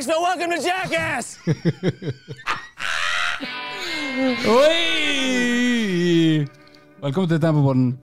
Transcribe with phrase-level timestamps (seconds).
[0.00, 1.38] Knoxville, welcome to Jackass!
[4.48, 6.46] Oi!
[7.02, 7.98] Velkommen til Tempopodden.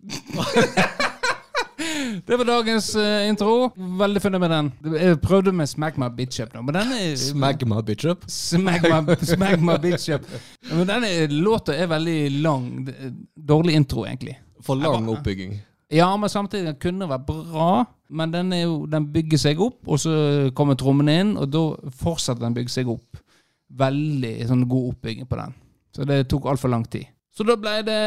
[2.28, 3.71] Det var dagens eh, intro.
[3.97, 4.70] Veldig fornøyd med den.
[4.94, 8.29] Jeg prøvde med Smack my bitch up nå, men den er Smagma bitch up.
[8.29, 10.21] Smack my, smack my bitch up.
[10.70, 12.93] Men denne låta er veldig lang.
[13.34, 14.38] Dårlig intro, egentlig.
[14.61, 15.57] For lang oppbygging.
[15.93, 17.69] Ja, men samtidig den kunne vært bra.
[18.09, 20.11] Men den, jo, den bygger seg opp, og så
[20.55, 21.63] kommer trommene inn, og da
[21.99, 23.19] fortsetter den å bygge seg opp.
[23.78, 25.55] Veldig sånn god oppbygging på den.
[25.95, 27.07] Så det tok altfor lang tid.
[27.36, 27.97] Så da ble det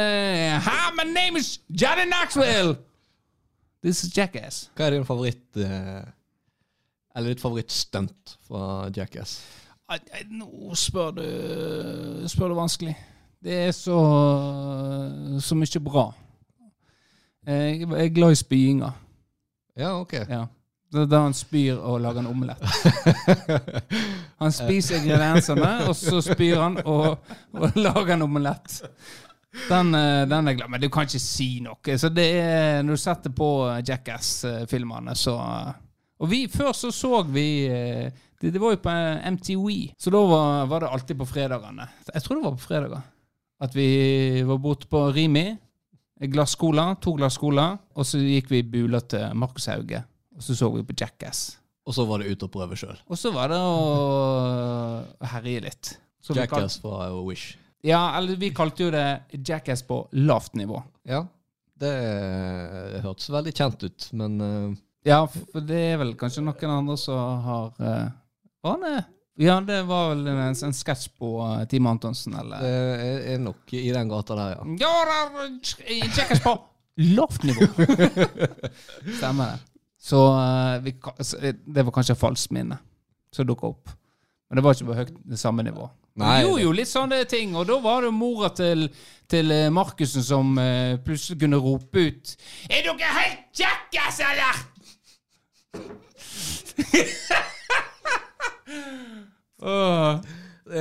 [0.65, 2.75] Hi, my name is Johnny Knoxville!
[3.85, 4.65] This is Jackass.
[4.77, 6.03] Hva er din favoritt eh,
[7.17, 9.39] Eller ditt favorittstunt fra Jackass?
[10.35, 11.23] Nå spør du
[12.31, 12.97] Spør du vanskelig.
[13.41, 13.97] Det er så
[15.41, 16.11] Så mye bra.
[17.47, 18.91] Jeg jeg er glad i spyinga.
[19.79, 20.13] Ja, ok.
[20.29, 20.47] Ja.
[20.91, 22.63] Det er Da han spyr og lager en omelett.
[24.43, 27.19] Han spiser ingrediensene, og så spyr han og,
[27.53, 28.81] og lager en omelett.
[29.69, 31.97] Den, eh, den er glad Men du kan ikke si noe.
[31.99, 33.51] Så det er, Når du setter på
[33.87, 35.35] Jackass-filmene, så
[36.23, 38.93] Og vi før så så vi eh, det, det var jo på
[39.35, 39.67] MTV,
[40.01, 41.85] så da var, var det alltid på fredagene.
[42.09, 43.03] Jeg tror det var på fredager.
[43.61, 43.89] At vi
[44.49, 45.51] var borte på Rimi.
[46.21, 50.03] Glass cola, to glass cola, og så gikk vi i bula til Markus Hauge.
[50.37, 51.57] Og så så vi på Jackass.
[51.89, 52.99] Og så var det ut og prøve sjøl.
[53.09, 55.93] Og så var det å herje litt.
[56.21, 57.57] Så Jackass fra Wish.
[57.87, 59.07] Ja, eller vi kalte jo det
[59.49, 60.83] Jackass på lavt nivå.
[61.09, 61.25] Ja,
[61.81, 61.93] det,
[62.93, 64.79] det hørtes veldig kjent ut, men uh...
[65.09, 68.11] Ja, for det er vel kanskje noen andre som har uh,
[68.69, 68.99] Å, nei.
[69.41, 73.39] Ja, det var vel en, en sketsj på uh, Team Antonsen, det eller er, er
[73.41, 74.67] nok i den gata der, ja.
[74.83, 76.59] Ja, det sjekkes Jackass på
[77.01, 77.67] lavt nivå.
[79.19, 79.59] Stemmer det.
[80.01, 80.21] Så,
[80.83, 80.91] vi,
[81.43, 82.79] eh, det var kanskje falskt minne
[83.33, 83.89] som dukka opp.
[84.49, 85.91] Men det var ikke på høyt det samme nivå.
[86.21, 88.89] Nei, vi gjorde jo litt sånne ting, og da var det mora til,
[89.31, 92.37] til eh, Markussen som eh, plutselig kunne rope ut
[92.67, 94.55] Er dere helt jackass, eller?
[99.63, 100.21] Åh.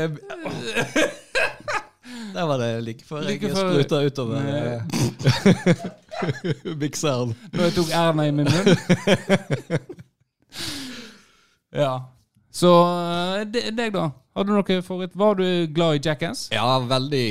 [2.34, 4.81] Der var det like før Like jeg før- spruta utover eh,
[6.81, 7.35] mikseren.
[7.53, 8.69] Når jeg tok Erna i min munn.
[11.84, 11.94] ja.
[12.51, 14.09] Så eh, det- deg, da?
[14.35, 15.16] Har du noe favoritt?
[15.17, 16.47] Var du glad i Jackass?
[16.53, 17.25] Ja, veldig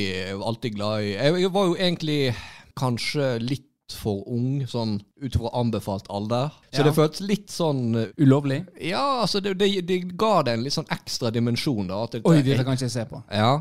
[0.45, 2.35] alltid glad i jeg var jo egentlig
[2.79, 6.51] kanskje litt for ung, sånn ut fra anbefalt alder.
[6.73, 6.89] Så Ja.
[6.89, 8.67] det føltes litt sånn uh, Ulovlig?
[8.81, 12.03] Ja, altså, det, det, det ga det en litt sånn ekstra dimensjon, da.
[12.05, 13.23] At det, Oi, dette kan ikke jeg se på.
[13.33, 13.53] Ja.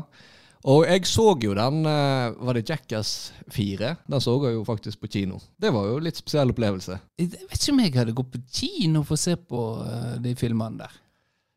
[0.68, 3.92] Og jeg så jo den uh, Var det Jackass 4?
[4.10, 5.38] Den så jeg jo faktisk på kino.
[5.56, 6.98] Det var jo litt spesiell opplevelse.
[7.18, 10.34] Jeg vet ikke om jeg hadde gått på kino for å se på uh, de
[10.38, 10.98] filmene der.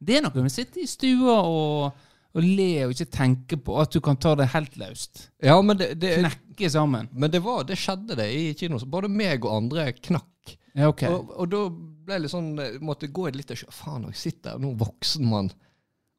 [0.01, 3.75] Det er noe med å sitte i stua og, og le og ikke tenke på
[3.81, 5.27] at du kan ta det helt løst.
[5.43, 7.09] Ja, men det, det, Knekke sammen.
[7.11, 8.79] men det, var, det skjedde det i kino.
[8.79, 10.55] Så både meg og andre knakk.
[10.71, 11.03] Ja, ok.
[11.09, 14.53] Og, og da ble det litt sånn eh, Måtte gå et lite Faen, jeg sitter
[14.53, 15.49] her nå, voksen mann,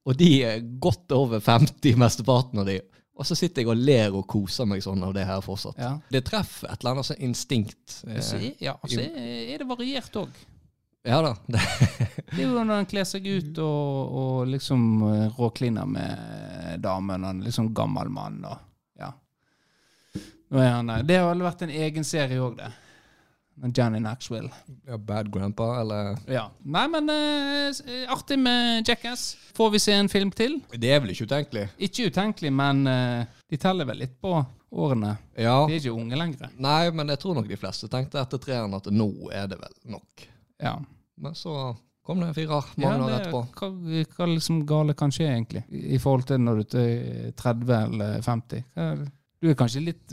[0.04, 2.76] og de er godt over 50, mesteparten av de.
[3.16, 5.78] Og så sitter jeg og ler og koser meg sånn av det her fortsatt.
[5.80, 5.92] Ja.
[6.12, 7.98] Det treffer et eller annet sånn instinkt.
[8.08, 10.40] eh, ja, så er er det variert òg.
[11.02, 11.36] Ja da.
[12.32, 17.26] Det, er jo når han kler seg ut og, og liksom eh, råkliner med damen,
[17.26, 18.56] han er liksom gammel mann og
[18.96, 19.10] ja.
[20.48, 22.70] Nå er han, det har vel vært en egen serie òg, det.
[23.76, 24.50] Johnny Knoxville.
[24.86, 26.50] ja, bad grandpa, eller Ja.
[26.64, 29.36] Nei, men uh, artig med Jackass.
[29.54, 30.60] Får vi se en film til?
[30.72, 31.68] Det er vel ikke utenkelig?
[31.78, 34.34] Ikke utenkelig, men uh, de teller vel litt på
[34.72, 35.16] årene.
[35.36, 35.66] Ja.
[35.68, 36.50] De er ikke unge lenger.
[36.56, 39.76] Nei, men jeg tror nok de fleste tenkte etter treeren at nå er det vel
[39.98, 40.31] nok.
[40.62, 40.76] Ja.
[41.22, 43.42] Men så kom det fire Ja, mange år det, etterpå.
[43.58, 45.64] hva, hva liksom gale kan skje, egentlig?
[45.70, 48.64] I forhold til når du er 30 eller 50?
[48.76, 49.04] Er?
[49.42, 50.12] Du er kanskje litt,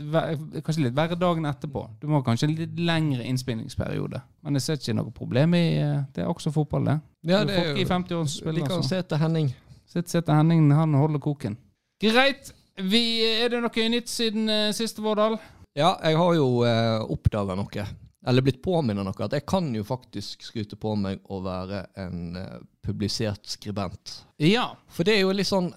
[0.66, 1.84] kanskje litt verre dagen etterpå.
[2.02, 4.18] Du må kanskje en litt lengre innspillingsperiode.
[4.42, 6.96] Men jeg ser ikke noe problem i eh, Det er også fotball, det.
[7.30, 8.88] Ja, det er jo, i jo 50 år spiller, de kan Altså.
[8.96, 9.52] se til Henning.
[9.86, 11.56] Sitt, sitt til Henning, han holder koken.
[12.02, 12.50] Greit.
[12.80, 13.02] Vi,
[13.44, 15.38] er det noe nytt siden uh, siste Vårdal?
[15.78, 17.86] Ja, jeg har jo uh, oppdaga noe.
[18.26, 19.16] Eller blitt påminnet noe.
[19.24, 24.20] At jeg kan jo faktisk skryte på meg å være en eh, publisert skribent.
[24.42, 24.70] Ja.
[24.92, 25.70] For det er jo litt sånn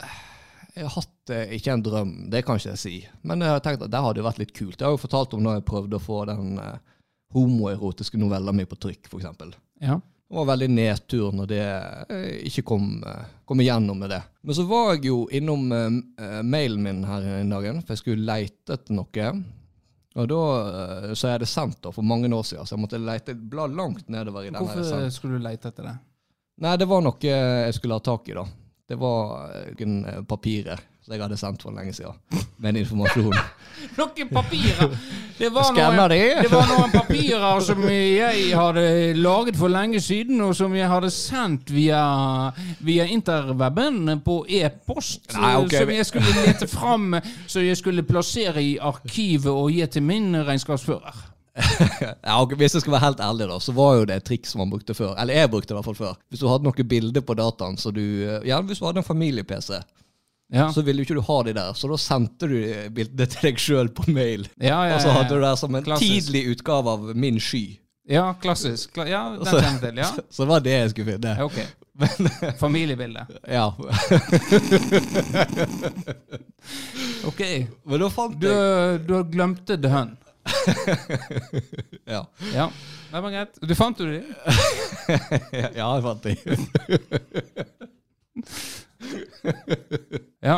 [0.73, 2.95] Jeg har hatt eh, ikke en drøm, det kan ikke jeg si.
[3.23, 4.79] Men jeg har tenkt at det hadde jo vært litt kult.
[4.79, 6.81] Jeg har jo fortalt om da jeg prøvde å få den eh,
[7.33, 9.55] homoerotiske novella mi på trykk, f.eks.
[9.85, 10.01] ja.
[10.33, 11.65] Det var veldig nedtur når det
[12.47, 12.85] ikke kom,
[13.45, 14.21] kom igjennom med det.
[14.41, 18.73] Men så var jeg jo innom mailen min her en dagen, for jeg skulle leite
[18.73, 19.27] etter noe.
[20.13, 20.39] Og da
[21.09, 23.65] eh, så er det sendt da, for mange år siden, så jeg måtte lete, bla
[23.67, 24.59] langt nedover i den.
[24.59, 25.15] her Hvorfor sendt.
[25.15, 25.95] skulle du lete etter det?
[26.63, 28.43] Nei, det var noe jeg skulle ha tak i, da.
[28.87, 32.15] Det var noen eh, papirer som jeg hadde sendt for lenge siden,
[32.63, 33.33] med en informasjon.
[33.99, 34.93] Noen papirer!
[35.33, 36.19] Det var, noen, de?
[36.45, 38.83] det var noen papirer som jeg hadde
[39.17, 42.03] laget for lenge siden, og som jeg hadde sendt via,
[42.85, 45.33] via interweben på e-post.
[45.33, 45.81] Okay.
[45.81, 47.17] Som jeg skulle lete fram,
[47.49, 51.29] så jeg skulle plassere i arkivet og gi til min regnskapsfører.
[52.23, 54.55] Ja, ok, Hvis jeg skal være helt ærlig, da, så var jo det et triks
[54.57, 55.11] man brukte før.
[55.21, 56.15] Eller jeg brukte det i hvert fall før.
[56.29, 58.01] Hvis du hadde noen bilder på dataen, så du
[58.47, 59.81] Ja, hvis du hadde en familie-PC,
[60.53, 61.73] Ja, så ville jo ikke du ha de der.
[61.73, 62.57] Så da sendte du
[62.93, 64.43] bildene til deg sjøl på mail.
[64.61, 66.27] ja, ja, Og så hadde du det som en Klassisk.
[66.27, 67.79] tidlig utgave av Min sky.
[68.09, 68.91] ja klassisk.
[68.93, 69.95] Kla- Ja, den Så- kjenner jeg til.
[70.03, 71.37] Ja, Så det var det jeg skulle finne.
[71.41, 71.65] Okay.
[71.65, 72.57] ok.
[72.59, 73.25] Familiebilde.
[73.47, 73.71] Ja.
[77.27, 77.41] Ok.
[77.85, 80.17] Men da fant Du, jeg du glemte The Hun.
[82.07, 82.69] Ja, Ja,
[83.13, 83.59] det var greit.
[83.61, 84.23] Du fant du det?
[85.77, 86.37] ja jeg fant det.
[90.43, 90.57] Ja.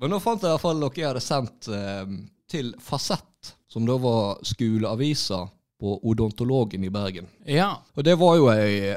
[0.00, 2.12] Men nå fant jeg i hvert fall noe jeg hadde sendt eh,
[2.50, 5.42] til Fasett, som da var skoleavisa
[5.80, 7.26] på Odontologen i Bergen.
[7.48, 7.72] Ja.
[7.96, 8.94] Og det var jo ei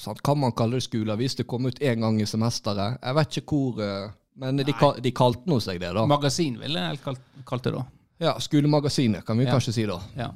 [0.00, 1.34] sant, Kan man kalle det skoleavis?
[1.38, 2.98] Det kom ut én gang i semesteret.
[3.02, 4.10] Jeg vet ikke hvor eh,
[4.40, 4.74] Men de,
[5.04, 6.06] de kalte nå seg det, da.
[6.10, 7.84] Magasin ville jeg kalt, kalt det da.
[8.22, 9.52] Ja, Skolemagasinet, kan vi Ja.
[9.54, 10.00] kanskje si da.
[10.18, 10.30] Ja.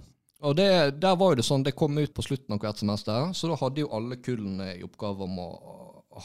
[0.46, 0.68] Og det,
[1.02, 3.56] der var jo det sånn, det kom ut på slutten av hvert semester, så da
[3.58, 5.48] hadde jo alle kullene i oppgave om å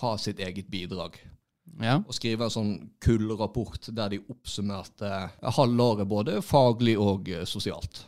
[0.02, 1.18] ha sitt eget bidrag.
[1.82, 1.96] Ja.
[2.08, 2.72] Og skrive en sånn
[3.02, 5.10] kullrapport der de oppsummerte
[5.58, 8.04] halvåret både faglig og eh, sosialt.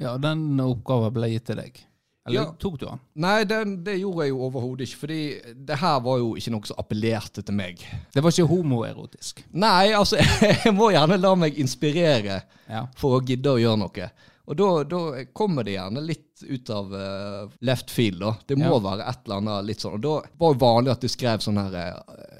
[0.00, 1.80] ja, den oppgaven ble gitt til deg.
[2.28, 2.52] Eller Ja.
[2.60, 3.00] tok du den?
[3.16, 5.20] Nei, den, det gjorde jeg jo overhodet ikke, fordi
[5.66, 7.80] det her var jo ikke noe som appellerte til meg.
[8.14, 9.44] Det var ikke homoerotisk.
[9.52, 10.20] Nei, altså,
[10.64, 12.86] jeg må gjerne la meg inspirere Ja.
[12.96, 14.10] for å gidde å gjøre noe.
[14.50, 15.00] Og da, da
[15.36, 18.32] kommer det gjerne litt ut av uh, left field, da.
[18.46, 18.78] Det må Ja.
[18.82, 19.94] være et eller annet litt sånn.
[19.94, 22.39] Og da var det vanlig at de skrev sånn her eh,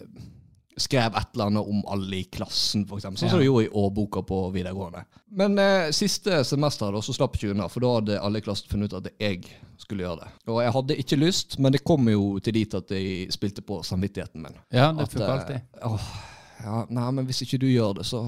[0.81, 3.19] Skrev et eller annet om alle i klassen, eksempel.
[3.21, 3.39] Sånn som Ja.
[3.39, 5.03] du gjorde i årboka på videregående.
[5.31, 8.71] Men eh, siste semester da, så slapp ikke unna, for da hadde alle i klassen
[8.71, 9.45] funnet ut at jeg
[9.79, 10.31] skulle gjøre det.
[10.49, 13.83] Og jeg hadde ikke lyst, men det kom jo til dit at jeg spilte på
[13.85, 14.57] samvittigheten min.
[14.73, 15.61] Ja, det funker eh, alltid.
[15.85, 16.09] Åh,
[16.65, 18.25] ja, nei, men hvis ikke du gjør det, så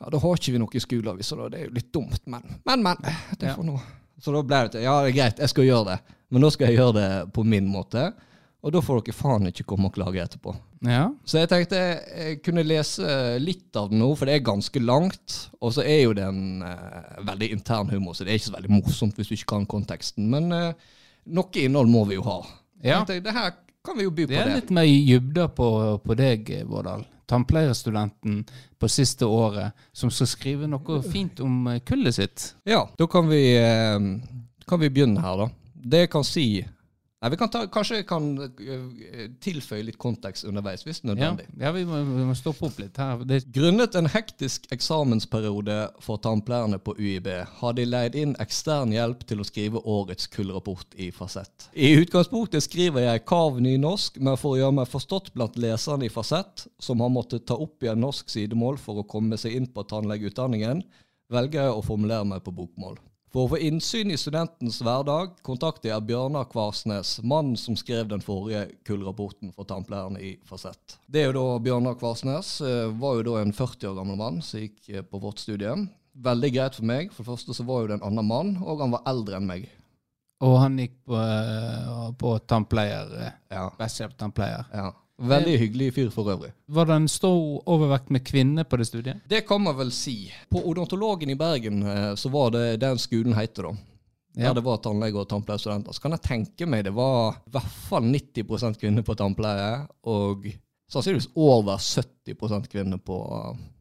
[0.00, 2.42] Ja, da har ikke vi noe skoleavis, og da- det er jo litt dumt, men
[2.66, 2.96] Men, men.
[3.38, 3.54] Det Ja.
[3.54, 3.80] får nå
[4.20, 6.00] Så da ble det til Ja, det er greit, jeg skal gjøre det,
[6.30, 8.12] men nå skal jeg gjøre det på min måte.
[8.66, 10.52] Og da får dere faen ikke komme og klage etterpå.
[10.82, 11.04] Ja.
[11.22, 13.06] Så jeg tenkte jeg kunne lese
[13.38, 15.36] litt av det nå, for det er ganske langt.
[15.62, 18.56] Og så er jo det en eh, veldig intern humor, så det er ikke så
[18.56, 20.26] veldig morsomt hvis du ikke kan konteksten.
[20.32, 20.72] Men eh,
[21.38, 22.40] noe innhold må vi jo ha.
[22.82, 22.98] Ja.
[23.04, 23.54] Jeg tenkte, det her
[23.86, 24.46] kan vi jo by på Det det.
[24.50, 25.68] er litt mer dybde på,
[26.02, 27.06] på deg, Vårdal.
[27.30, 28.40] Tannpleierstudenten
[28.78, 32.48] på siste året som skal skrive noe fint om eh, kullet sitt.
[32.66, 33.98] Ja, da kan vi, eh,
[34.66, 35.48] kan vi begynne her, da.
[35.86, 36.46] Det jeg kan si
[37.22, 41.46] Nei, vi kan ta, Kanskje kan eh, tilføye litt kontekst underveis, hvis Ja, nødvendig.
[41.62, 43.22] ja vi, må, vi må stoppe opp litt her.
[43.24, 47.30] Det, Grunnet en hektisk eksamensperiode for tannpleierne på UiB,
[47.62, 51.70] har de leid inn ekstern hjelp til å skrive årets kullrapport i Fasett.
[51.72, 56.12] I utgangspunktet skriver jeg kav nynorsk, men for å gjøre meg forstått blant leserne i
[56.12, 59.88] Fasett, som har måttet ta opp igjen norsk sidemål for å komme seg inn på
[59.88, 60.84] tannlegeutdanningen,
[61.32, 63.00] velger jeg å formulere meg på bokmål.
[63.32, 68.22] For å få innsyn i studentens hverdag kontakter jeg Bjørnar Kvarsnes, mannen som skrev den
[68.24, 70.94] forrige kullrapporten for tannpleierne i Fasett.
[71.10, 74.38] Det er jo da Bjørnar Kvarsnes, eh, var jo da en 40 år gammel mann
[74.46, 75.74] som gikk eh, på vårt studie.
[76.16, 77.10] Veldig greit for meg.
[77.12, 79.50] For det første så var jo det en annen mann, og han var eldre enn
[79.50, 79.66] meg.
[80.40, 83.12] og han gikk på, eh, på tannpleier.
[83.26, 84.64] eh, Ja, Vesthjelp-tannpleier.
[84.72, 84.92] ja.
[85.16, 86.50] Veldig hyggelig fyr for øvrig.
[86.68, 89.22] Var det en stor overvekt med kvinner på det studiet?
[89.28, 90.26] Det kan man vel si.
[90.52, 93.76] På Odontologen i Bergen eh, så var det den skolen heter da.
[94.36, 94.50] Ja.
[94.50, 95.96] Der det var tannlege og tannpleierstudenter.
[95.96, 99.70] Så kan jeg tenke meg det var i hvert fall 90% kvinner på tannpleie,
[100.04, 100.44] og
[100.92, 103.16] sannsynligvis over 70% kvinner på,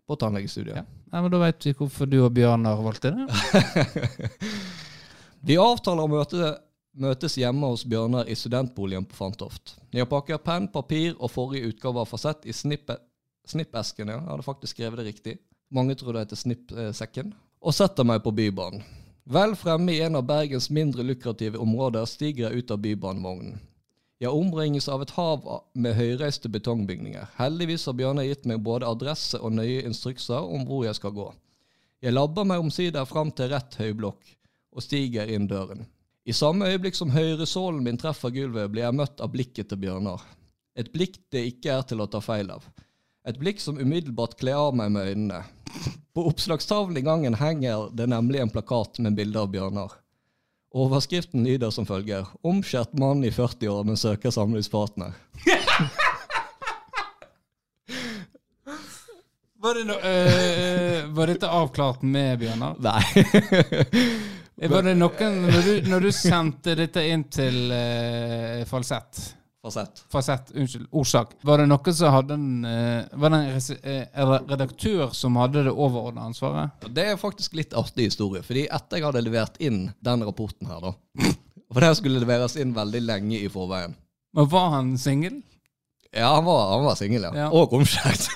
[0.08, 0.80] på tannlegestudiet.
[0.80, 0.86] Ja.
[1.12, 3.28] Nei, men Da vet vi hvorfor du og Bjørnar valgte det.
[5.46, 6.56] Vi avtaler å møte,
[6.96, 9.76] møtes hjemme hos Bjørnar i studentboligen på Fantoft.
[9.94, 12.98] Jeg pakker penn, papir og forrige utgave av Fasett i snippe,
[13.48, 14.12] snippesken.
[14.12, 14.22] Ja.
[14.22, 15.38] Jeg hadde faktisk skrevet det riktig.
[15.74, 17.34] Mange tror det heter snippsekken.
[17.66, 18.84] Og setter meg på Bybanen.
[19.26, 23.56] Vel fremme i en av Bergens mindre lukrative områder stiger jeg ut av bybanevognen.
[24.22, 27.34] Jeg omringes av et hav med høyreiste betongbygninger.
[27.40, 31.26] Heldigvis har Bjørnar gitt meg både adresse og nøye instrukser om hvor jeg skal gå.
[32.06, 34.30] Jeg labber meg omsider fram til rett høyblokk
[34.76, 35.88] og stiger inn døren.
[36.26, 40.24] I samme øyeblikk som høyresålen min treffer gulvet, blir jeg møtt av blikket til Bjørnar.
[40.74, 42.66] Et blikk det ikke er til å ta feil av.
[43.30, 45.44] Et blikk som umiddelbart kler av meg med øynene.
[46.18, 49.94] På oppslagstavlen i gangen henger det nemlig en plakat med bilde av Bjørnar.
[50.76, 55.14] Overskriften lyder som følger Omskjært mann i 40-årene søker samlivspartner.
[59.66, 62.76] Var, det no, øh, var dette avklart med Bjørnar?
[62.86, 63.02] Nei.
[64.62, 69.36] Eh, Var det noen Når du, når du sendte dette inn til uh, falsett
[69.66, 70.04] Fasett.
[70.14, 73.40] Fasett, unnskyld, orsak Var det noen som hadde en eh, Var det
[74.14, 76.86] en redaktør som hadde det overordna ansvaret?
[76.94, 80.86] Det er faktisk litt artig historie, fordi etter jeg hadde levert inn den rapporten her,
[80.86, 80.94] da
[81.74, 83.98] For den skulle leveres inn veldig lenge i forveien.
[84.38, 85.42] Men Var han singel?
[86.16, 87.32] Ja, han var, han var singel, ja.
[87.36, 87.48] Ja.
[87.52, 88.30] Og omskjært.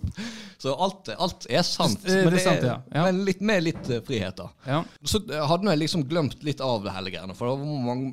[0.62, 2.02] Så alt, alt er sant.
[2.04, 2.74] Det- det er sant, ja.
[2.94, 3.04] Ja.
[3.08, 4.50] Men litt, med litt eh, frihet, da.
[4.68, 4.82] Ja.
[5.02, 7.56] Så eh, hadde jeg liksom glemt litt av det hele greiene, for det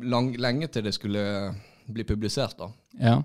[0.09, 1.25] var lenge til det skulle
[1.89, 2.57] bli publisert.
[2.57, 2.71] da.
[2.99, 3.19] ja.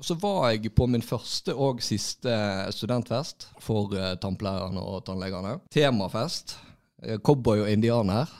[0.00, 2.32] Og så var jeg på min første og siste
[2.72, 3.92] studentfest for
[4.22, 5.58] tannpleierne og tannlegene.
[5.68, 6.54] Temafest.
[7.02, 8.30] eh, Cowboy og indianer.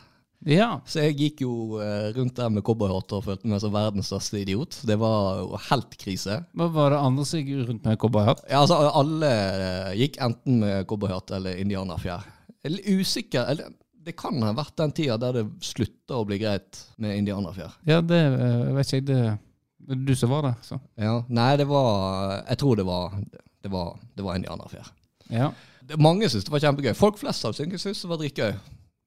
[0.49, 0.69] Ja.
[0.89, 4.41] Så jeg gikk jo eh, rundt der med cowboyhatt og følte meg som verdens største
[4.41, 4.79] idiot.
[4.89, 6.39] Det var jo helt krise.
[6.57, 8.47] Hva var det andre som gikk rundt med cowboyhatt?
[8.49, 12.25] Ja, altså Alle eh, gikk enten med cowboyhatt eller indianerfjær.
[12.65, 13.45] Er usikker.
[13.53, 17.77] Eller, det kan ha vært den tida der det slutta å bli greit med indianerfjær.
[17.89, 19.09] Ja, det eh, vet ikke jeg.
[19.13, 19.23] Det
[19.81, 20.77] det er du som var der, så.
[21.01, 23.15] Ja, Nei, det var Jeg tror det var
[23.65, 24.93] Det var, det var indianerfjær.
[25.31, 25.51] Ja.
[25.99, 26.95] Mange syntes det var kjempegøy.
[26.97, 28.53] Folk flest av syntes det var dritgøy.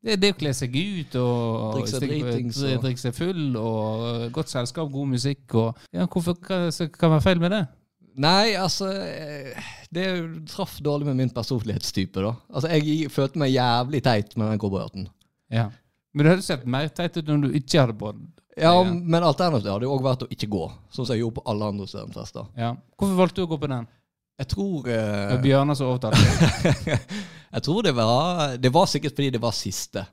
[0.03, 5.55] Det, det å kle seg ut og Drikke seg full og godt selskap, god musikk
[5.55, 6.65] og Ja, hvorfor hva
[7.00, 7.63] kan være feil med det?
[8.24, 10.05] Nei, altså eh, Det
[10.51, 12.36] traff dårlig med min personlighetstype, da.
[12.51, 15.07] Altså, Jeg følte meg jævlig teit med den cowboyhatten.
[15.53, 15.69] Ja.
[16.13, 18.29] Men du hadde sett mer teit ut om du ikke hadde på den.
[18.53, 18.83] Ja.
[18.86, 21.72] men alternativet hadde jo òg vært å ikke gå, sånn som jeg gjorde på alle
[21.72, 22.51] andre studentfester.
[22.53, 22.75] Ja.
[23.01, 23.88] Hvorfor valgte du å gå på den?
[24.43, 26.97] Jeg tror Det eh, var Bjørnar som overtalte.
[27.53, 30.03] Jeg tror det var Det var sikkert fordi det var siste.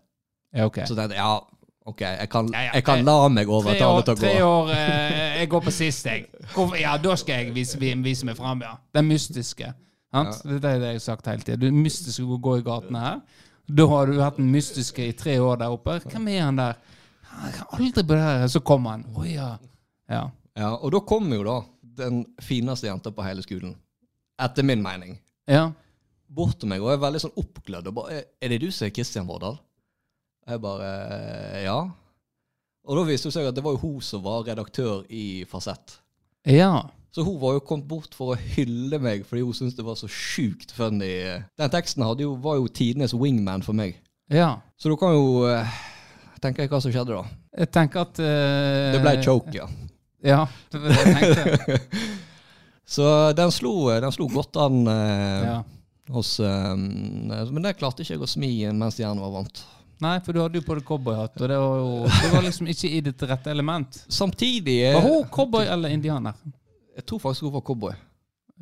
[0.55, 0.83] Ja, ok.
[0.87, 1.39] Så tenkte jeg ja,
[1.87, 5.39] OK, jeg kan, Ja, ja, jeg kan la meg overtale til å tre år eh,
[5.41, 6.27] Jeg går på sist, jeg.
[6.55, 8.75] Hvorfor- Ja, da skal jeg vise, vise meg fram, ja.
[8.95, 9.73] Den mystiske.
[10.11, 10.43] Sant?
[10.45, 11.61] Det er det jeg har sagt hele tiden.
[11.61, 13.21] Du er mystisk å gå i gatene her.
[13.71, 16.01] Da har du hatt den mystiske i tre år der oppe.
[16.11, 16.81] Hvem er han der?
[17.31, 18.47] Jeg kan aldri på det her.
[18.51, 19.05] Så kommer han.
[19.15, 19.51] Å ja.
[20.11, 20.25] ja.
[20.59, 21.61] Ja, og da kommer jo da
[22.03, 23.77] den fineste jenta på hele skolen.
[24.41, 25.17] Etter min mening.
[25.51, 25.71] Ja.
[26.31, 27.91] Bort til meg og er veldig sånn oppglødd.
[27.91, 29.59] Og bare, er det du som er Kristian Vårdal?
[30.49, 30.93] Jeg bare
[31.65, 31.81] Ja.
[32.89, 35.99] Og da viste det seg at det var jo hun som var redaktør i Fasett.
[36.49, 36.89] Ja.
[37.13, 39.99] Så hun var jo kommet bort for å hylle meg fordi hun syntes det var
[39.99, 41.11] så sjukt funny.
[41.59, 43.99] Den teksten jo, var jo tidenes wingman for meg.
[44.31, 44.61] Ja.
[44.79, 45.79] Så du kan jo eh,
[46.41, 47.25] tenke hva som skjedde da.
[47.61, 49.67] Jeg tenker at uh, Det ble choke, ja.
[50.23, 52.01] Ja, det var det jeg tenkte.
[52.91, 53.05] Så
[53.39, 55.59] den slo, den slo godt an eh, Ja.
[56.11, 59.63] hos eh, Men det klarte ikke jeg å smi mens hjernen var varmt.
[60.01, 62.71] Nei, for du hadde jo på deg cowboyhatt, og det var jo Det var liksom
[62.73, 63.99] ikke i ditt rette element.
[64.09, 66.39] Samtidig eh, Var hun cowboy eller indianer?
[66.97, 67.95] Jeg tror faktisk hun var cowboy.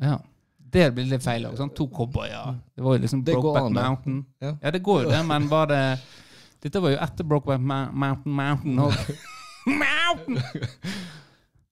[0.03, 0.17] Ja.
[0.69, 1.55] Det blir litt feil òg.
[1.57, 1.71] Sånn.
[1.75, 2.59] To cowboyer.
[2.75, 3.71] Det var jo liksom Brokeback.
[3.73, 4.19] Mountain.
[4.43, 4.51] Ja.
[4.61, 5.81] Ja, det går jo det, men var det
[6.61, 8.99] Dette var jo etter Brokeback Mountain Mountain òg.
[9.81, 10.43] Mountain!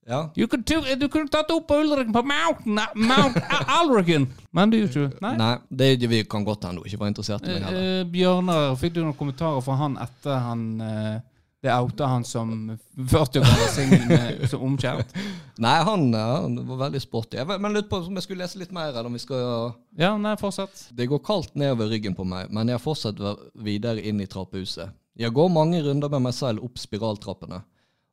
[0.08, 0.22] Ja.
[0.48, 3.38] Could do, du kunne tatt opp Ulriken på Mountain Mount
[3.68, 4.24] Alriken!
[4.56, 5.22] Men det gjorde ikke.
[5.24, 5.32] Nei.
[5.36, 7.88] Nei, det vi kan godt hende hun ikke var interessert i meg Eh, heller.
[8.00, 11.18] eh, Bjørnar, fikk du noen kommentarer fra han etter han eh,
[11.60, 12.52] det outa han som
[12.96, 15.12] 40 år singel som omkjent?
[15.64, 17.36] Nei, han, han var veldig sporty.
[17.40, 20.12] Jeg men lurte på om jeg skulle lese litt mer, eller om vi skal Ja,
[20.16, 20.86] nei, fortsett.
[20.94, 24.94] Det går kaldt nedover ryggen på meg, men jeg fortsetter videre inn i trappehuset.
[25.18, 27.58] Jeg går mange runder med meg selv opp spiraltrappene,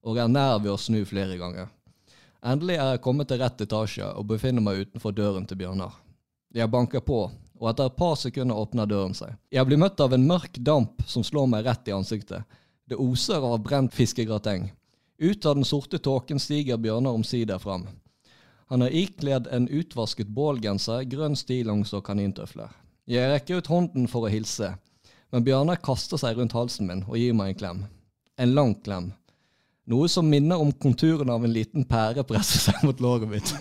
[0.05, 1.69] og er nær ved å snu flere ganger.
[2.45, 5.95] Endelig er jeg kommet til rett etasje og befinner meg utenfor døren til Bjørnar.
[6.53, 7.23] Jeg banker på,
[7.57, 9.33] og etter et par sekunder åpner døren seg.
[9.49, 12.45] Jeg blir møtt av en mørk damp som slår meg rett i ansiktet.
[12.85, 14.69] Det oser av brent fiskegrateng.
[15.17, 17.87] Ut av den sorte tåken stiger Bjørnar omsider fram.
[18.69, 22.69] Han er ikledd en utvasket bålgenser, grønn stillongs og kanintøfler.
[23.09, 24.75] Jeg rekker ut hånden for å hilse,
[25.33, 27.85] men Bjørnar kaster seg rundt halsen min og gir meg en klem.
[28.37, 29.13] En lang klem.
[29.85, 33.53] Noe som minner om konturen av en liten pære presser seg mot låret mitt.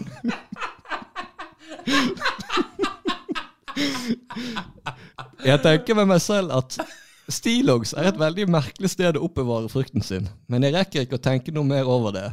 [5.44, 6.78] Jeg tenker med meg selv at
[7.28, 11.24] Stillongs er et veldig merkelig sted å oppbevare frukten sin, men jeg rekker ikke å
[11.24, 12.28] tenke noe mer over det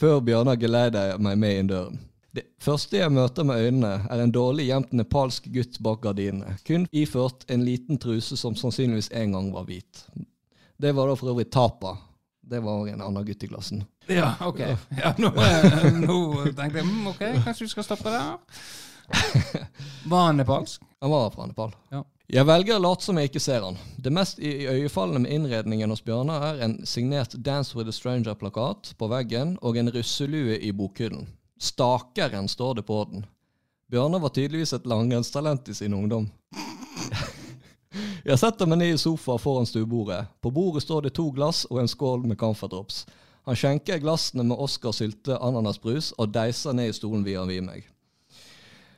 [0.00, 2.00] før Bjørnar geleider meg med inn døren.
[2.36, 6.84] Det første jeg møter med øynene, er en dårlig gjemt nepalsk gutt bak gardinene, kun
[6.92, 10.04] iført en liten truse som sannsynligvis en gang var hvit.
[10.76, 11.94] Det var da for øvrig Tapa.
[12.46, 13.84] Det var en annen gutt i klassen.
[14.06, 14.60] Ja, ok.
[15.02, 16.18] Ja, nå, eh, nå
[16.54, 18.36] tenkte jeg mm, ok, kanskje vi skal stoppe der.
[20.10, 20.82] Var han nepalsk?
[21.00, 21.74] Han var fra Nepal.
[21.90, 22.04] Ja.
[22.26, 23.76] Jeg velger å late som jeg ikke ser han.
[24.02, 29.10] Det mest iøynefallende med innredningen hos Bjørnar er en signert Dance with a Stranger-plakat på
[29.10, 31.28] veggen og en russelue i bokhyllen.
[31.62, 33.26] Stakeren står det på den.
[33.90, 36.26] Bjørnar var tydeligvis et langrennstalent i sin ungdom.
[38.30, 40.24] Jeg setter meg ned i sofaen foran stuebordet.
[40.42, 43.04] På bordet står det to glass og en skål med camphordrops.
[43.46, 47.84] Han skjenker glassene med Oscar sylte ananasbrus og deiser ned i stolen vis-à-vis meg.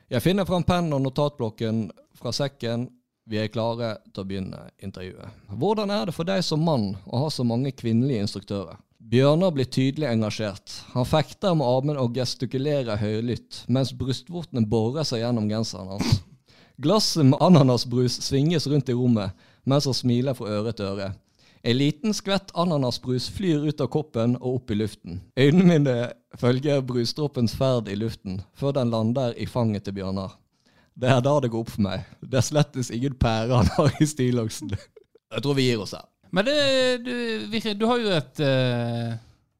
[0.09, 1.83] Jeg finner fram pennen og notatblokken
[2.17, 2.87] fra sekken
[3.29, 5.35] vi er klare til å begynne intervjuet.
[5.53, 8.79] Hvordan er det for deg som mann å ha så mange kvinnelige instruktører?
[9.09, 10.73] Bjørnar blir tydelig engasjert.
[10.95, 16.19] Han fekter med armen og gestikulerer høylytt, mens brystvortene borer seg gjennom genseren hans.
[16.79, 19.35] Glasset med ananasbrus svinges rundt i rommet,
[19.67, 21.09] mens han smiler fra øre til øre.
[21.67, 25.17] En liten skvett ananasbrus flyr ut av koppen og opp i luften.
[25.35, 25.95] Øynene mine
[26.39, 30.37] følger brusdråpens ferd i luften, før den lander i fanget til Bjørnar.
[30.95, 32.07] Det er da det går opp for meg.
[32.23, 34.71] Det er slettes ingen pære han har i stillongsen.
[35.35, 36.07] Jeg tror vi gir oss her.
[36.31, 36.59] Men det,
[37.03, 37.15] du,
[37.75, 39.17] du, har jo et uh,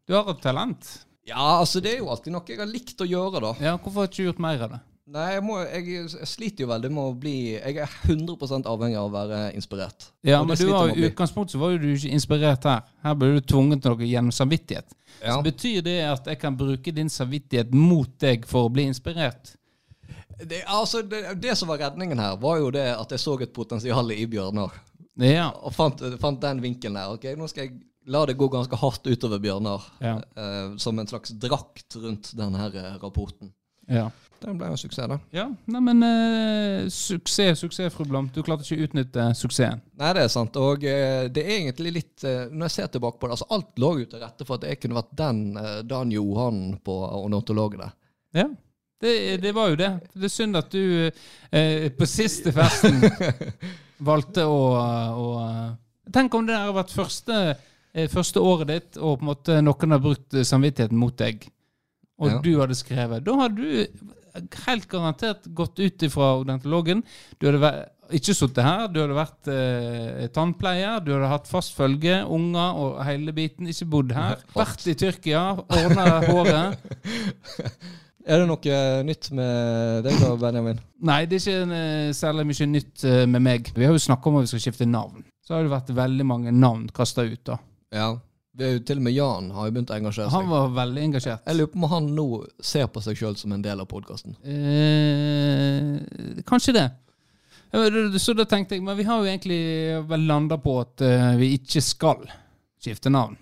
[0.07, 0.93] Du har et talent.
[1.27, 3.57] Ja, altså det er jo alltid noe jeg har likt å gjøre, da.
[3.59, 4.85] Ja, Hvorfor har du ikke gjort mer av det?
[5.09, 8.97] Nei, jeg, må, jeg, jeg, sliter jo veldig med å bli Jeg er 100% avhengig
[8.99, 10.09] av å være inspirert.
[10.25, 12.83] Ja, men du var, i utgangspunktet så var jo du ikke inspirert her.
[13.05, 14.93] Her ble du tvunget til noe gjennom samvittighet.
[15.23, 15.33] Ja.
[15.33, 19.55] Så Betyr det at jeg kan bruke din samvittighet mot deg for å bli inspirert?
[20.39, 23.55] Det, altså, det, det, som var redningen her, var jo det at jeg så et
[23.55, 24.77] potensial i Bjørnar.
[25.19, 25.49] Ja.
[25.65, 27.17] Og fant, fant, den vinkelen der.
[27.17, 29.89] Ok, Nå skal jeg la det gå ganske hardt utover Bjørnar.
[30.05, 30.15] Ja.
[30.21, 33.51] Eh, som en slags drakt rundt denne eh, rapporten.
[33.89, 34.07] Ja.
[34.41, 35.17] Den ble en suksess, da.
[35.35, 38.29] Ja, Neimen, eh, suksess, suksess, fru Blom.
[38.33, 39.81] Du klarte ikke å utnytte suksessen.
[39.99, 40.55] Nei, det er sant.
[40.59, 43.83] Og eh, det er egentlig litt eh, Når jeg ser tilbake på det, altså alt
[43.83, 47.91] lå jo til rette for at jeg kunne vært den eh, Dan Johan på Ornitologene.
[48.37, 48.47] Ja.
[48.99, 49.91] Det, det, var jo det.
[50.13, 52.99] Det er synd at du eh, på siste festen
[54.09, 54.59] valgte å,
[55.15, 55.27] å,
[56.11, 57.39] Tenk om det der har vært første,
[57.93, 61.45] eh, første, året ditt, og på en måte noen har brukt samvittigheten mot deg,
[62.19, 62.39] og ja.
[62.43, 63.23] du hadde skrevet.
[63.23, 64.09] Da hadde du
[64.65, 67.03] helt garantert gått ut ifra odontologen.
[67.39, 71.75] Du hadde vært, ikke sittet her, du hadde vært eh, tannpleier, du hadde hatt fast
[71.77, 73.69] følge, unger og hele biten.
[73.69, 74.41] Ikke bodd her.
[74.55, 76.79] Vært i Tyrkia, ordna håret.
[78.29, 80.79] Er det noe nytt med deg da, Benjamin?
[81.07, 83.71] Nei, det er ikke uh, særlig mye nytt uh, med meg.
[83.73, 85.23] Vi har jo snakka om at vi skal skifte navn.
[85.41, 87.57] Så har det vært veldig mange navn kasta ut, da.
[87.95, 88.11] Ja.
[88.57, 90.33] Det er jo til og med Jan har jo begynt å engasjere seg.
[90.33, 91.43] Han var veldig engasjert.
[91.45, 92.25] Jeg lurer på om han nå
[92.71, 94.33] ser på seg sjøl som en del av podkasten.
[94.41, 96.87] Eh, kanskje det.
[98.17, 99.59] Så da tenkte jeg, men vi har jo egentlig
[100.09, 102.25] vel landa på at uh, vi ikke skal
[102.81, 103.37] skifte navn.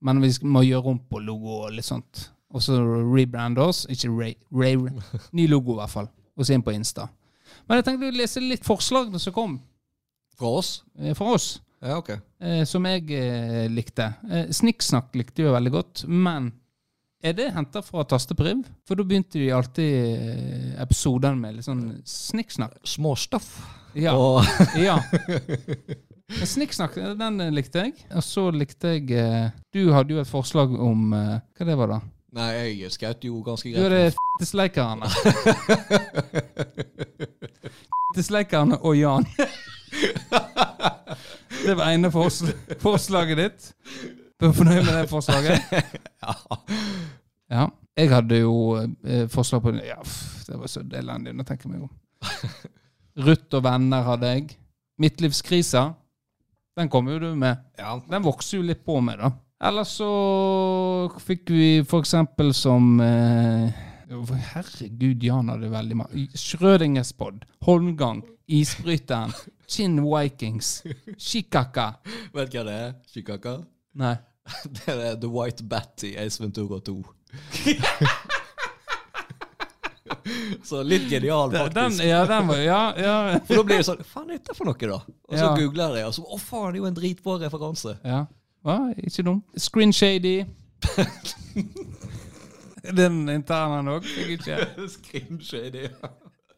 [0.00, 2.30] Men vi må gjøre om på logo og litt sånt.
[2.56, 3.84] Og så rebrande oss.
[3.92, 4.78] Ikke Ray, Ray,
[5.36, 6.08] Ny logo, i hvert fall.
[6.36, 7.10] Og så inn på Insta.
[7.66, 9.58] Men jeg tenkte å lese litt forslagene som kom.
[10.36, 10.70] Fra oss?
[11.00, 11.56] Eh, fra oss.
[11.84, 12.10] Ja, ok.
[12.40, 14.10] Eh, som jeg eh, likte.
[14.30, 16.50] Eh, Snikksnakk likte jeg veldig godt, men
[17.24, 18.64] er det henta fra Tastepriv?
[18.86, 22.78] For da begynte de alltid eh, episodene med litt sånn snikksnakk.
[22.86, 23.50] Småstoff.
[23.96, 24.14] Ja.
[24.16, 24.42] Og
[24.88, 24.98] ja.
[26.54, 27.94] Snikksnakk, den likte jeg.
[28.10, 32.00] Og så likte jeg Du hadde jo et forslag om Hva det var da?
[32.36, 32.50] Nei,
[32.82, 33.78] jeg skjøt jo ganske greit.
[33.78, 35.08] Du er det fittesleikerne.
[38.10, 39.24] fittesleikerne og Jan.
[41.66, 43.72] det var ene forslaget ditt.
[44.36, 45.60] Du er fornøyd med det forslaget?
[46.24, 46.34] ja.
[47.50, 47.66] ja.
[47.96, 50.02] Jeg hadde jo eh, forslag på Ja,
[50.46, 51.32] det var så elendig.
[51.48, 51.92] Tenker jeg meg om.
[53.26, 54.58] Ruth og venner hadde jeg.
[55.00, 55.88] Midtlivskrisa.
[56.76, 57.56] Den kom jo du med.
[57.78, 57.96] Ja.
[58.10, 59.32] Den vokser jo litt på med, da.
[59.64, 60.10] Eller så
[61.24, 63.72] fikk vi for eksempel som eh,
[64.06, 66.28] Herregud, Jan hadde veldig mange.
[66.38, 69.32] Schrødingers pod, Holmgang, Isbryteren,
[69.66, 70.84] Chin Vikings,
[71.18, 71.88] Shikaka.
[72.34, 72.92] Vet du hva det er?
[73.10, 73.56] Shikaka?
[73.98, 74.14] Nei.
[74.76, 77.02] Det er The White Bat i Ace Ventura 2.
[80.62, 81.74] Så litt genial, faktisk.
[81.74, 83.40] Den, ja, den var, ja, ja.
[83.46, 85.00] For da blir det sånn Faen, er dette for noe, da?
[85.02, 85.54] Og så ja.
[85.58, 87.92] googler jeg, og så Å, faen, det er jo en dritbra referanse.
[88.06, 88.26] Ja.
[88.66, 89.42] Ja, ikke dum.
[89.58, 90.46] Screen Shady.
[92.94, 94.60] Den interne òg, ikke?
[94.92, 96.12] Screen Shady, ja.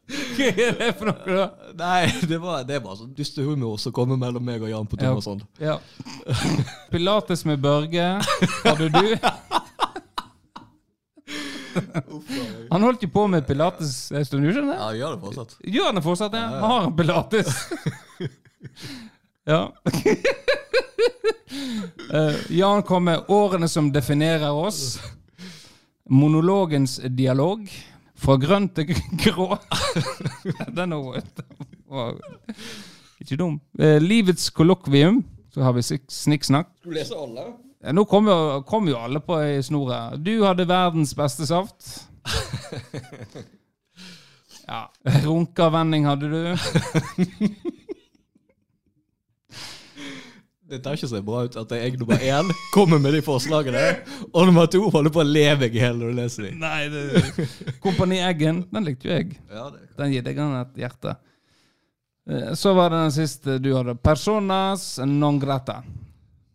[0.09, 1.73] Hva er det for noe, da?
[1.77, 5.19] Nei, det, var, det bare sånn dustehumor som kommer mellom meg og Jan på Tom
[5.19, 5.43] og sånn.
[5.61, 5.77] Ja.
[6.93, 8.15] Pilates med Børge
[8.65, 9.13] hadde du.
[12.71, 14.79] Han holdt jo på med pilates en stund, du skjønner?
[14.79, 15.55] Ja, gjør det fortsatt.
[15.61, 16.47] Gjør han det fortsatt, ja?
[16.63, 17.53] Har han pilates?
[19.49, 19.61] ja.
[22.09, 24.97] Uh, Jan kom med 'Årene som definerer oss'.
[26.09, 27.65] Monologens dialog.
[28.19, 28.91] Fra grønn til
[29.23, 29.55] grå.
[30.75, 31.21] Den er
[31.89, 32.19] Og,
[33.21, 33.59] ikke dum.
[33.79, 35.23] Eh, livets kollokvium.
[35.53, 36.67] Så har vi snikksnakk.
[36.83, 37.47] Du lese alle?
[37.79, 38.35] Ja, nå kom jo,
[38.67, 40.17] kom jo alle på ei snor her.
[40.19, 42.09] Du hadde verdens beste saft.
[44.69, 44.83] Ja.
[45.25, 46.55] Runkervending hadde du.
[50.69, 53.81] Det tar ikke så bra ut at jeg nummer én kommer med de forslagene,
[54.29, 56.59] og nummer to holder på å leve i hjel når du leser dem.
[56.61, 59.39] Nei, det Kompani Eggen, den likte jo jeg.
[59.49, 61.15] Ja, det Den gir deg et hjerte.
[62.29, 63.95] Eh, Så var det den siste du hadde.
[63.97, 65.81] Personas non grata.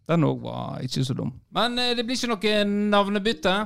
[0.07, 1.33] Den òg var ikke så dum.
[1.55, 3.57] Men eh, det blir ikke noe navnebytte.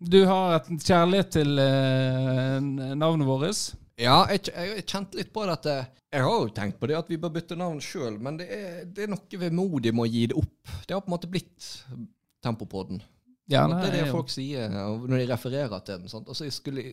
[0.00, 2.56] Du har et kjærlighet til eh,
[2.96, 3.64] navnet vårt.
[4.00, 5.74] Ja, jeg, jeg kjente litt på dette.
[6.10, 8.80] Jeg har jo tenkt på det at vi bør bytte navn sjøl, men det er,
[8.88, 10.72] det er noe vemodig med å gi det opp.
[10.86, 11.68] Det har på en måte blitt
[12.42, 13.02] Tempopodden.
[13.50, 16.08] Ja, det er det jo- folk sier når de refererer til den.
[16.08, 16.28] Sant?
[16.30, 16.84] Altså, jeg skulle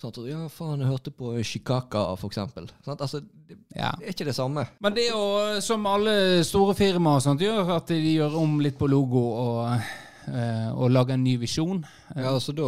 [0.00, 2.70] sånn at, Ja, faen, jeg hørte på Chicaca, for eksempel.
[2.86, 3.00] Sant?
[3.04, 3.90] Altså, det, ja.
[3.98, 4.64] det er ikke det samme.
[4.80, 8.78] Men det er jo som alle store firmaer sånt, gjør, at de gjør om litt
[8.78, 9.90] på logo og, eh,
[10.28, 11.80] og lage en ny visjon.
[12.16, 12.66] Ja, så da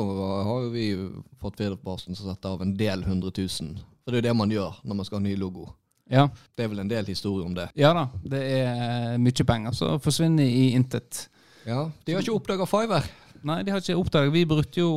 [0.49, 0.87] har jo vi
[1.41, 3.75] fått Firdaposten som setter av en del hundre tusen.
[4.03, 5.69] For det er jo det man gjør når man skal ha ny logo.
[6.11, 6.27] Ja.
[6.57, 7.69] Det er vel en del historie om det.
[7.79, 11.29] ja da, det er mye penger som forsvinner i intet.
[11.65, 13.07] Ja, De har ikke oppdaga Fiver.
[13.47, 14.33] Nei, de har ikke oppdaget.
[14.35, 14.91] Vi brukte jo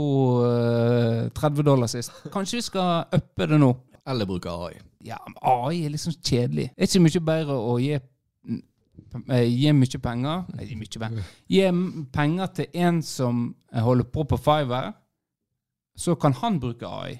[0.45, 2.11] eh, 30 dollar sist.
[2.33, 3.71] Kanskje vi skal uppe det nå?
[4.05, 4.75] Eller bruke AI.
[5.05, 6.67] Ja, AI er liksom kjedelig.
[6.75, 8.03] Det er ikke mye bedre å gi, eh,
[9.49, 11.23] gi mye penger Nei, gi mye penger.
[11.51, 11.63] Gi
[12.13, 14.91] penger til en som eh, holder på på Fiver,
[15.97, 17.15] så kan han bruke AI.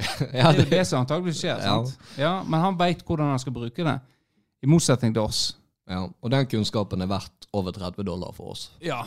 [0.32, 1.58] ja, Det er jo det som antageligvis skjer.
[1.58, 1.80] Ja.
[1.80, 1.98] sant?
[2.18, 3.98] Ja, Men han veit hvordan han skal bruke det,
[4.62, 5.56] i motsetning til oss.
[5.90, 8.70] ja, og den kunnskapen er verdt over 30 dollar for oss.
[8.80, 9.02] Ja.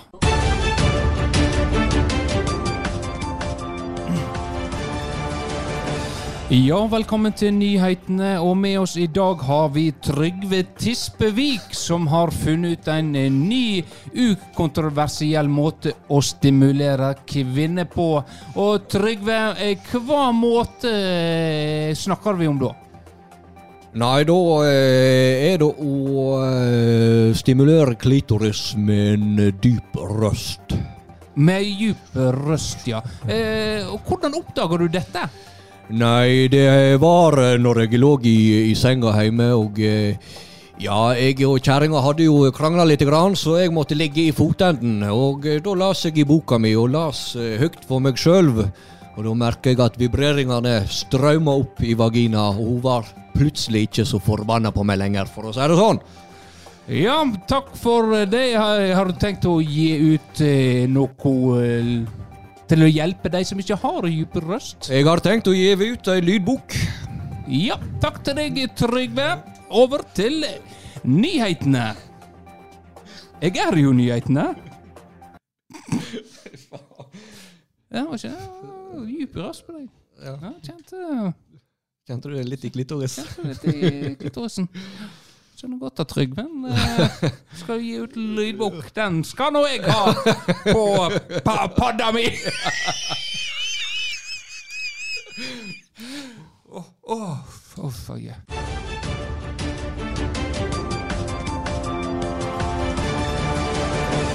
[6.52, 8.34] Ja, velkommen til nyhetene.
[8.44, 13.30] Og med oss i dag har vi Trygve Tispevik, som har funnet ut en eh,
[13.32, 13.80] ny
[14.12, 18.08] ukontroversiell måte å stimulere kvinner på.
[18.60, 22.74] Og Trygve, eh, hva måte eh, snakker vi om da?
[24.04, 26.28] Nei, da er det å
[27.40, 30.76] stimulere klitoris med en dyp røst.
[31.40, 33.00] Med dyp røst, ja.
[33.24, 35.28] Hvordan oppdager du dette?
[35.92, 38.38] Nei, det var eh, når jeg lå i,
[38.72, 40.16] i senga hjemme, og eh,
[40.80, 43.04] ja, jeg og kjerringa hadde jo krangla litt,
[43.36, 45.04] så jeg måtte ligge i fotenden.
[45.12, 48.64] Og eh, da las jeg i boka mi, og las høyt for meg sjøl.
[49.14, 54.08] Og da merka jeg at vibreringene strømma opp i vagina, og hun var plutselig ikke
[54.08, 56.00] så forbanna på meg lenger, for å si det sånn.
[56.88, 58.56] Ja, takk for det.
[58.56, 60.42] Har, du tenkt å gi ut
[60.92, 61.12] noe
[62.70, 64.90] til å hjelpe de som ikke har dyp røst?
[64.92, 66.76] Jeg har tenkt å gi ut ei lydbok.
[67.52, 69.30] Ja, takk til deg, Trygve.
[69.74, 70.46] Over til
[71.04, 71.92] nyhetene.
[73.44, 74.54] Jeg er jo nyhetene.
[77.94, 78.32] Ja, var ikke
[79.06, 79.90] dyp røst på deg.
[80.24, 80.38] Ja.
[80.42, 81.34] Ja, kjente
[82.08, 83.20] Kjente du det litt i klitoris?
[83.22, 84.68] kjente du litt i klitorisen.
[85.64, 88.90] Skjønner godt at Trygven eh, skal gi ut lydbok.
[88.96, 90.12] Den skal nå jeg ha
[90.66, 90.82] på
[91.46, 92.26] pa padda mi!
[96.68, 97.38] Åh, oh,
[97.80, 98.36] oh, fuck yeah.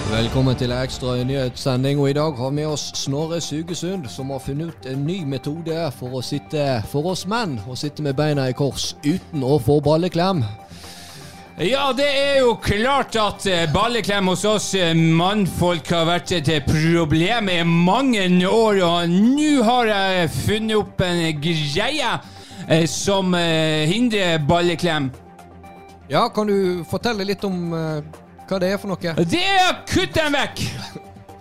[0.08, 4.40] Velkommen til ekstra nyhetssending, og i dag har vi med oss Snorre Sugesund, som har
[4.40, 8.48] funnet ut en ny metode for å sitte for oss menn, å sitte med beina
[8.48, 10.40] i kors uten å få balleklem.
[11.58, 16.50] Ja, det er jo klart at eh, balleklem hos oss eh, mannfolk har vært et
[16.54, 22.12] eh, problem i mange år, og nå har jeg funnet opp en greie
[22.86, 25.08] som hindrer balleklem.
[26.06, 29.14] Ja, kan du fortelle litt om hva det er for noe?
[29.26, 30.62] Det er å kutte den vekk!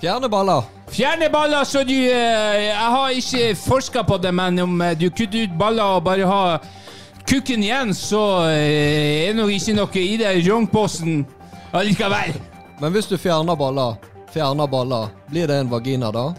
[0.01, 0.65] Fjerne baller.
[0.93, 5.57] Fjerne baller, så du Jeg har ikke forska på det, men om du kutter ut
[5.59, 6.57] baller og bare har
[7.27, 11.25] kukken igjen, så eh, er det nok ikke noe i det rognposten
[11.75, 12.37] allikevel.
[12.81, 13.97] Men hvis du fjerner baller,
[14.33, 16.29] fjerner baller, blir det en vagina da?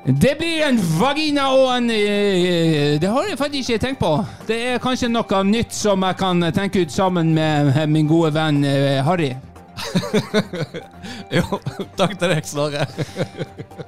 [0.00, 4.14] Det blir en vagina og en eh, Det har jeg faktisk ikke tenkt på.
[4.48, 8.64] Det er kanskje noe nytt som jeg kan tenke ut sammen med min gode venn
[8.64, 9.34] eh, Harry.
[11.36, 11.60] Jo,
[11.96, 12.88] takk til deg, Snorre.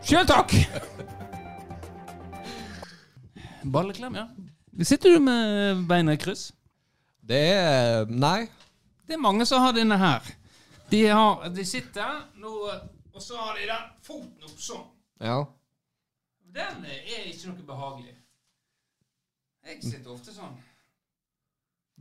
[0.04, 0.54] Sjøl takk!
[3.72, 4.28] Balleklem, ja.
[4.80, 6.52] Sitter du med beina i kryss?
[7.20, 8.48] Det er Nei.
[9.06, 10.24] Det er mange som har denne her.
[10.88, 12.52] De, har, de sitter nå,
[13.12, 14.86] og så har de den foten opp sånn.
[15.20, 15.36] Ja.
[16.52, 18.16] Den er ikke noe behagelig.
[19.62, 20.56] Jeg sitter ofte sånn.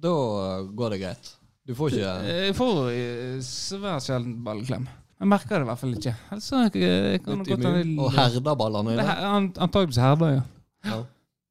[0.02, 1.32] Da eh, går det greit.
[1.68, 4.88] Du får ikke Jeg får eh, svært sjelden balleklem.
[5.22, 6.16] Jeg merker det i hvert fall ikke.
[6.34, 7.92] Altså, så jeg, jeg immun.
[8.02, 9.50] Og herder ballene Det dine.
[9.62, 10.46] Antakeligvis herder, ja.
[10.90, 11.02] Ja.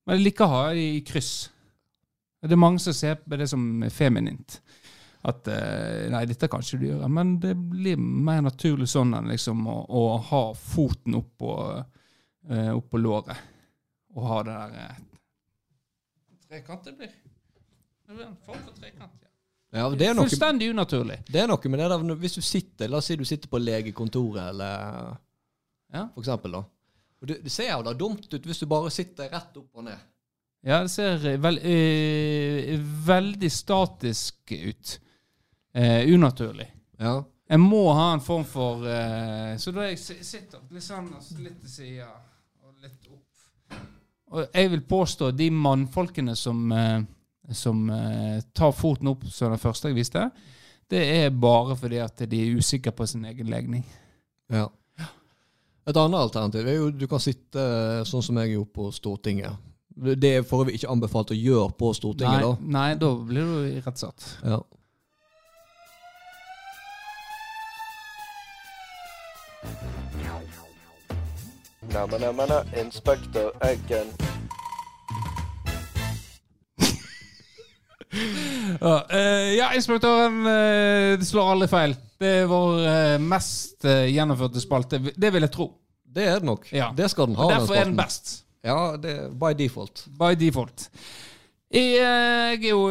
[0.07, 1.51] Men jeg liker å ha i kryss.
[2.41, 4.61] Det er mange som ser på det som feminint.
[5.29, 7.09] At eh, nei, dette kan ikke du gjøre.
[7.13, 13.37] Men det blir mer naturlig sånn enn liksom å, å ha foten opp på låret.
[14.17, 15.03] Og ha det der eh,
[16.51, 17.13] Trekant det blir.
[18.09, 19.13] Det blir en form for trekant.
[19.23, 19.29] Ja.
[19.71, 21.21] Ja, det er noe Fullstendig unaturlig.
[21.31, 23.61] Det er noe med det der Hvis du sitter La oss si du sitter på
[23.63, 25.13] legekontoret, eller
[25.95, 26.09] Ja.
[26.15, 26.65] for eksempel, da.
[27.21, 29.85] Og det, det ser jo da dumt ut hvis du bare sitter rett opp og
[29.85, 29.99] ned.
[30.65, 32.75] Ja, det ser eh, vel, eh,
[33.07, 34.95] veldig statisk ut.
[35.75, 36.67] Eh, unaturlig.
[37.01, 37.19] Ja.
[37.51, 41.09] Jeg må ha en form for eh, Så da jeg si- sitter litt sånn
[41.43, 42.07] litt til sida
[42.63, 43.79] og litt opp
[44.31, 47.01] Og jeg vil påstå de mannfolkene som, eh,
[47.53, 50.27] som eh, tar foten opp som den første jeg viste,
[50.91, 53.85] det er bare fordi at de er usikre på sin egen legning.
[54.51, 54.69] ja.
[55.89, 59.57] Et annet alternativ er jo du kan sitte eh, sånn som jeg gjorde på Stortinget.
[60.01, 62.53] Det er for øvrig ikke anbefalt å gjøre på Stortinget, Nei, da.
[62.79, 64.29] nei, da blir du irettesatt.
[64.45, 64.61] Ja.
[71.91, 74.13] Nei, nei, nei, nei Inspektør Eggen.
[78.81, 81.97] Ja, eh, ja inspektøren eh, det slår aldri feil.
[82.21, 85.01] Det er vår eh, mest gjennomførte spalte.
[85.01, 85.69] Det vil jeg tro.
[86.11, 86.67] Det er det nok.
[86.75, 86.91] Ja.
[86.97, 87.45] Det skal den ha.
[87.45, 88.33] Og den derfor er den best.
[88.65, 90.07] Ja, det by default.
[90.19, 90.89] By default.
[91.71, 92.89] Jeg, jeg er jo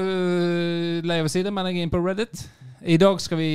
[1.04, 2.46] lei av å si det, men jeg er inne på Reddit.
[2.88, 3.52] I dag skal vi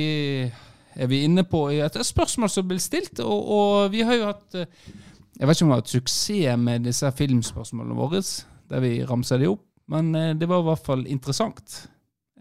[0.95, 4.55] er vi inne på et spørsmål som blir stilt, og, og vi har jo hatt
[4.55, 8.21] Jeg vet ikke om vi har hatt suksess med disse filmspørsmålene våre,
[8.69, 11.81] der vi ramser de opp, men det var i hvert fall interessant.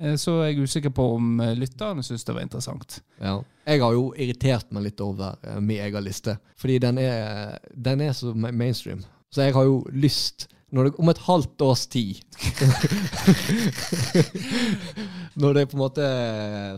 [0.00, 3.00] Eh, Så er jeg usikker på om eh, lytterne syns det var interessant.
[3.20, 3.38] Ja.
[3.66, 6.34] Jeg har jo irritert meg litt over uh, min egen liste.
[6.60, 9.04] Fordi den er, den er så mainstream.
[9.32, 12.16] Så jeg har jo lyst det, Om et halvt års tid
[15.38, 16.06] Når det på en måte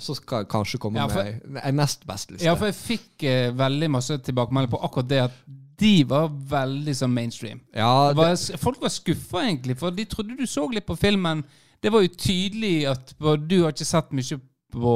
[0.04, 2.44] Så skal jeg kanskje komme Ja, for- med en nest best liste.
[2.44, 5.32] Ja, for jeg fikk eh, veldig masse tilbakemeldinger på akkurat det at
[5.80, 7.58] de var veldig sånn mainstream.
[7.76, 11.42] Ja, Det var, folk var skuffa, egentlig, for de trodde du så litt på filmen.
[11.82, 13.12] Det var jo tydelig at
[13.48, 14.38] du har ikke sett mye
[14.76, 14.94] på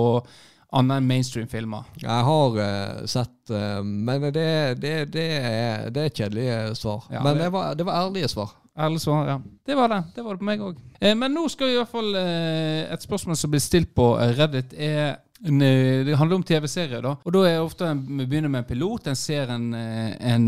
[0.72, 1.88] annet enn mainstream-filmer.
[1.98, 4.44] Jeg har uh, sett uh, Men det,
[4.82, 7.06] det, det, er, det er kjedelige svar.
[7.10, 8.52] Ja, men det- var, det var ærlige svar.
[8.80, 9.38] Ærlige svar, ja.
[9.66, 9.98] Det var det.
[10.14, 10.76] Det var det på meg òg.
[11.02, 14.06] Eh, men nå skal vi i hvert fall eh, Et spørsmål som blir stilt på
[14.22, 17.16] eh, Reddit, er Det handler om TV-serier, da.
[17.26, 19.10] Og da er ofte en, vi begynner med en pilot.
[19.10, 20.46] En ser en, en,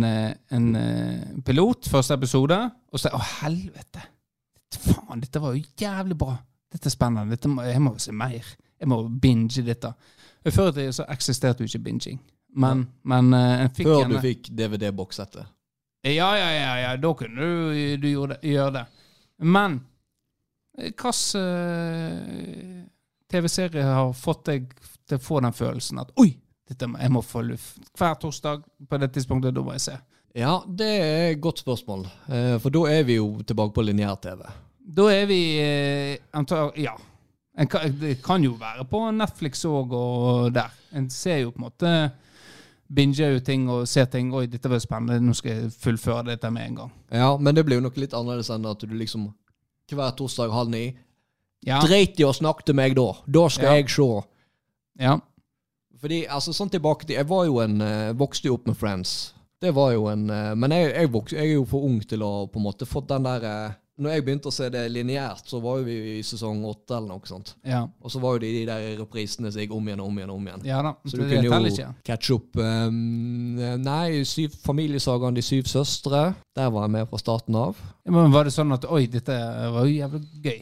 [0.53, 0.67] en
[1.45, 2.59] pilot, første episode,
[2.93, 4.05] og så Å, helvete!
[4.81, 6.37] Faen, dette var jo jævlig bra.
[6.73, 7.37] Dette er spennende.
[7.37, 8.53] Dette må, jeg må se mer.
[8.81, 9.93] Jeg må binge dette.
[10.51, 12.21] Før i tida så eksisterte jo ikke binging.
[12.59, 15.47] Men, men eh, fikk Før du fikk DVD-bokssettet.
[16.05, 18.85] ja, ja, ja, ja, da kunne du, du gjøre, det.
[19.39, 19.81] Men
[20.79, 22.83] eh, hvilken uh,
[23.33, 24.73] TV-serie har fått deg
[25.09, 26.35] til å få den følelsen at Oi!
[26.69, 27.81] Dette, jeg må luft.
[27.99, 29.97] Hver torsdag på det tidspunktet, da må jeg se.
[30.35, 32.07] Ja, det er et godt spørsmål.
[32.33, 34.43] Eh, for da er vi jo tilbake på lineær-TV.
[34.97, 36.95] Da er vi eh, antar, Ja.
[37.59, 40.71] En kan, det kan jo være på Netflix òg og der.
[40.97, 41.91] En ser jo på en måte
[42.93, 44.31] Binger jo ting og ser ting.
[44.37, 46.91] Oi, dette var spennende, nå skal jeg fullføre dette med en gang.
[47.13, 49.31] Ja, men det blir jo noe litt annerledes enn at du liksom
[49.93, 50.97] hver torsdag halv ni
[51.65, 51.79] Ja.
[51.85, 53.13] Dreit i å snakke til meg da.
[53.29, 53.75] Da skal Ja.
[53.77, 54.23] jeg se.
[54.99, 55.19] ja.
[56.01, 59.35] Fordi, altså, sånn tilbake til Jeg var jo en eh, Vokste jo opp med Friends.
[59.63, 62.25] Det var jo en eh, Men jeg, jeg, vokste, jeg er jo for ung til
[62.27, 65.45] å på en måte fått den der eh, Når jeg begynte å se det lineært,
[65.47, 67.53] så var jo vi i sesong åtte eller noe sånt.
[67.69, 67.85] ja.
[68.03, 70.33] Og så var jo det de der reprisene som gikk om igjen og om igjen
[70.33, 70.65] og om igjen.
[70.67, 70.95] Ja da.
[71.07, 76.25] Så du kunne jo catche opp um, Nei, syv, familiesagaen De syv søstre.
[76.57, 77.79] Der var jeg med fra starten av.
[78.03, 79.37] Ja, Men var det sånn at Oi, dette
[79.77, 80.61] var jo jævlig gøy.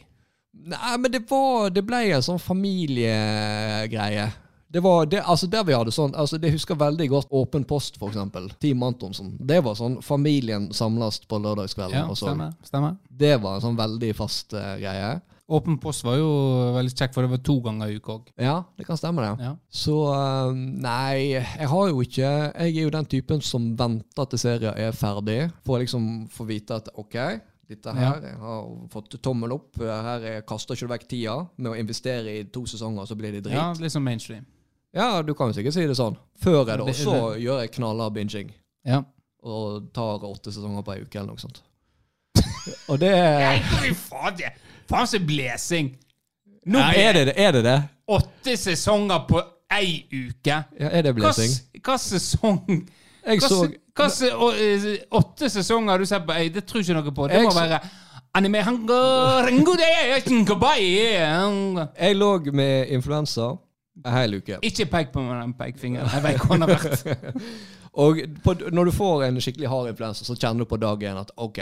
[0.75, 4.27] Nei, men det var Det ble en sånn familiegreie.
[4.71, 7.97] Det var det, altså der vi hadde sånn altså Det husker veldig godt Åpen post,
[7.99, 8.47] for eksempel.
[8.63, 9.33] Team Antonsen.
[9.39, 11.97] Det var sånn familien samles på lørdagskvelden.
[11.97, 12.29] Ja, og så.
[12.29, 12.53] stemmer.
[12.63, 12.95] stemmer.
[13.09, 15.17] Det var en sånn veldig fast uh, greie.
[15.51, 16.29] Åpen post var jo
[16.77, 18.29] veldig kjekk, for det var to ganger i uka òg.
[18.39, 19.49] Ja, det kan stemme, det.
[19.49, 19.51] Ja.
[19.67, 24.39] Så eh, nei, jeg har jo ikke Jeg er jo den typen som venter til
[24.39, 27.19] serien er ferdig, for å liksom få vite at OK,
[27.67, 29.75] dette her jeg har fått tommel opp.
[29.81, 33.43] Her kaster ikke du vekk tida med å investere i to sesonger, så blir det
[33.49, 33.59] drit.
[33.59, 34.47] ja, liksom litt
[34.93, 35.25] mainstream.
[35.25, 36.17] du kan jo sikkert si det sånn.
[36.43, 38.51] Før jeg da, Det- så det- gjør jeg knallhard binging.
[38.85, 39.03] Ja.
[39.43, 41.61] Og tar åtte sesonger på ei uke eller noe sånt.
[42.89, 44.53] Og det Nei, fy faen, det-
[44.89, 45.95] faen så blesing!
[46.65, 47.77] Nå ja, er, det, er det det?
[48.07, 50.63] åtte sesonger på ei uke.
[50.79, 51.55] Ja, er det blesing?
[51.81, 52.87] Hva sesong
[53.25, 53.63] Jeg så
[53.95, 54.05] hva
[54.53, 57.27] eh, Åtte sesonger du ser på ei, det tror ikke noe på.
[57.27, 57.79] Det Jeg må så- være
[58.35, 58.99] anime hango,
[59.47, 60.85] ringo de, kabai.
[61.97, 63.57] Jeg lå med influensa en
[64.05, 64.57] hel uke.
[64.65, 66.09] Ikke pek på meg med den pekefingeren.
[66.13, 67.47] Jeg vet hvor den har vært.
[68.01, 71.17] Og på, når du får en skikkelig hard influensa, så kjenner du på dag én
[71.19, 71.59] at OK,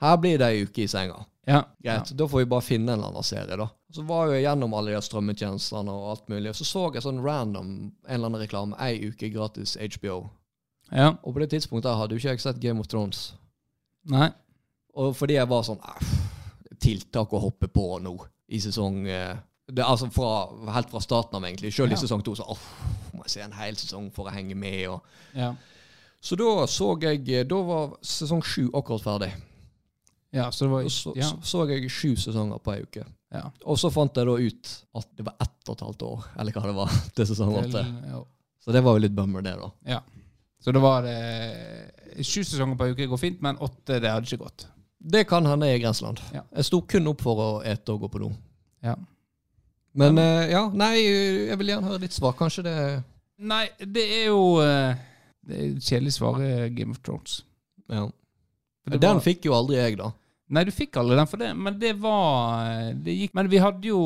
[0.00, 1.18] her blir det ei uke i senga.
[1.48, 1.62] Ja.
[1.84, 3.66] Greit, Da får vi bare finne en eller annen serie, da.
[3.92, 7.20] Så var jeg gjennom alle de strømmetjenestene og alt mulig, og så så jeg sånn
[7.24, 8.76] random en eller annen reklame.
[8.84, 10.30] Ei uke gratis HBO.
[10.92, 11.14] ja.
[11.22, 13.34] Og på det tidspunktet hadde jo ikke jeg sett Game of Thrones.
[14.08, 14.30] Nei.
[14.96, 16.00] Og fordi jeg var sånn "Ah,
[16.80, 18.12] Tiltak å hoppe på nå,
[18.48, 19.36] i sesong eh,
[19.68, 20.28] det, er Altså fra,
[20.72, 21.72] helt fra starten av, egentlig.
[21.74, 21.96] Selv Ja.
[21.96, 22.58] i sesong to, så åh,
[23.14, 24.86] må jeg se en hel sesong for å henge med.
[24.88, 25.02] og
[25.34, 25.54] Ja.
[26.20, 29.32] Så da så jeg Da var sesong sju akkurat ferdig.
[30.32, 31.22] ja, så det var så, ja.
[31.28, 33.04] så, så jeg sju sesonger på ei uke.
[33.32, 33.50] ja.
[33.66, 36.52] Og så fant jeg da ut at det var ett og et halvt år, eller
[36.52, 37.84] hva det var, til sesong åtte.
[38.64, 39.70] Så det var jo litt bummer, det, da.
[39.86, 40.00] Ja.
[40.60, 41.86] Så det var eh,
[42.18, 44.66] Sju sesonger på uke går fint, men åtte det hadde ikke gått.
[44.98, 46.18] Det kan hende i grenseland.
[46.34, 46.42] Ja.
[46.56, 48.32] Jeg sto kun opp for å ete og gå på do.
[48.82, 48.96] Ja.
[49.94, 50.94] Men eh, ja, nei,
[51.48, 52.34] jeg vil gjerne høre ditt svar.
[52.38, 52.76] Kanskje det
[53.38, 54.96] Nei, det er jo eh,
[55.46, 57.42] Det er et kjedelig svar er Game of Thrones.
[57.88, 58.08] Ja.
[58.88, 60.10] Det Den var- fikk jo aldri jeg, da.
[60.50, 63.84] Nei, du fikk aldri den for det, men det var det gikk, Men vi hadde
[63.90, 63.98] jo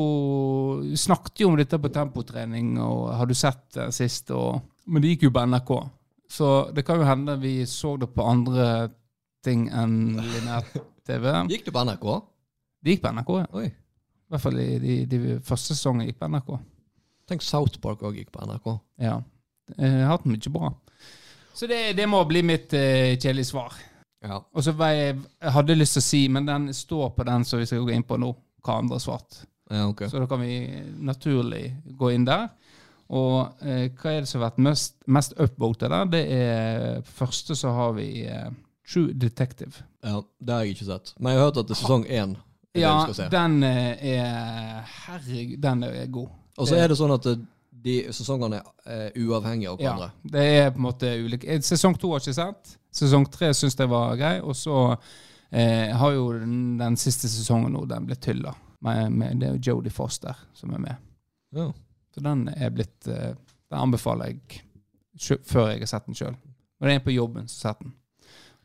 [0.99, 4.31] snakket jo om dette på tempotrening, og har du sett det sist?
[4.35, 5.71] Og, men det gikk jo på NRK.
[6.33, 8.89] Så det kan jo hende vi så det på andre
[9.43, 11.29] ting enn linær-TV.
[11.51, 12.07] Gikk det på NRK?
[12.83, 13.47] Det gikk på NRK, ja.
[13.61, 13.69] Oi.
[14.33, 16.47] I hvert fall i de, de første sesongene gikk på NRK.
[17.29, 18.71] Tenk South Park òg gikk på NRK.
[19.05, 19.19] Ja.
[19.77, 20.71] Jeg har hatt mye bra.
[21.53, 23.77] Så det, det må bli mitt uh, kjedelige svar.
[24.25, 24.39] Ja.
[24.41, 27.61] Og så jeg, jeg hadde lyst til å si, men den står på den som
[27.61, 28.31] vi skal gå inn på nå,
[28.65, 29.43] hva andre har svart.
[29.69, 30.09] ja, okay.
[30.09, 30.57] Så da kan vi
[30.97, 31.67] naturlig
[31.99, 32.47] gå inn der.
[33.13, 36.09] Og eh, hva er det som har vært mest, mest upvoted der?
[36.09, 38.49] Det er første så har vi eh,
[38.89, 39.85] True Detective.
[40.01, 41.13] Ja, Det har jeg ikke sett.
[41.19, 42.33] Men jeg har hørt at det er sesong én.
[42.73, 46.29] Ja, den eh, er Herregud, den er god.
[46.57, 47.27] Og så er det sånn at
[47.83, 50.09] de sesongene er uavhengige av hverandre.
[50.23, 51.49] Ja, det er på en måte ulike.
[51.51, 52.75] Eh, Sesong to har jeg ikke sett.
[52.93, 54.35] Sesong tre syns jeg var grei.
[54.41, 58.29] Og så eh, har jo den, den siste sesongen nå, den blitt.
[58.83, 61.09] Med, med, det er jo Jodie Foster som er med.
[61.55, 61.69] Ja.
[62.13, 63.33] Så den er blitt eh,
[63.69, 64.61] Den anbefaler jeg
[65.45, 66.37] før jeg har sett den sjøl.
[66.37, 67.93] Og det er en på jobben som har sett den.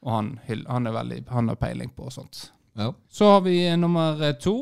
[0.05, 0.31] Og han,
[0.68, 2.49] han veldig Han har peiling på og sånt.
[2.79, 2.93] Ja.
[3.11, 4.57] Så har vi eh, nummer eh, to.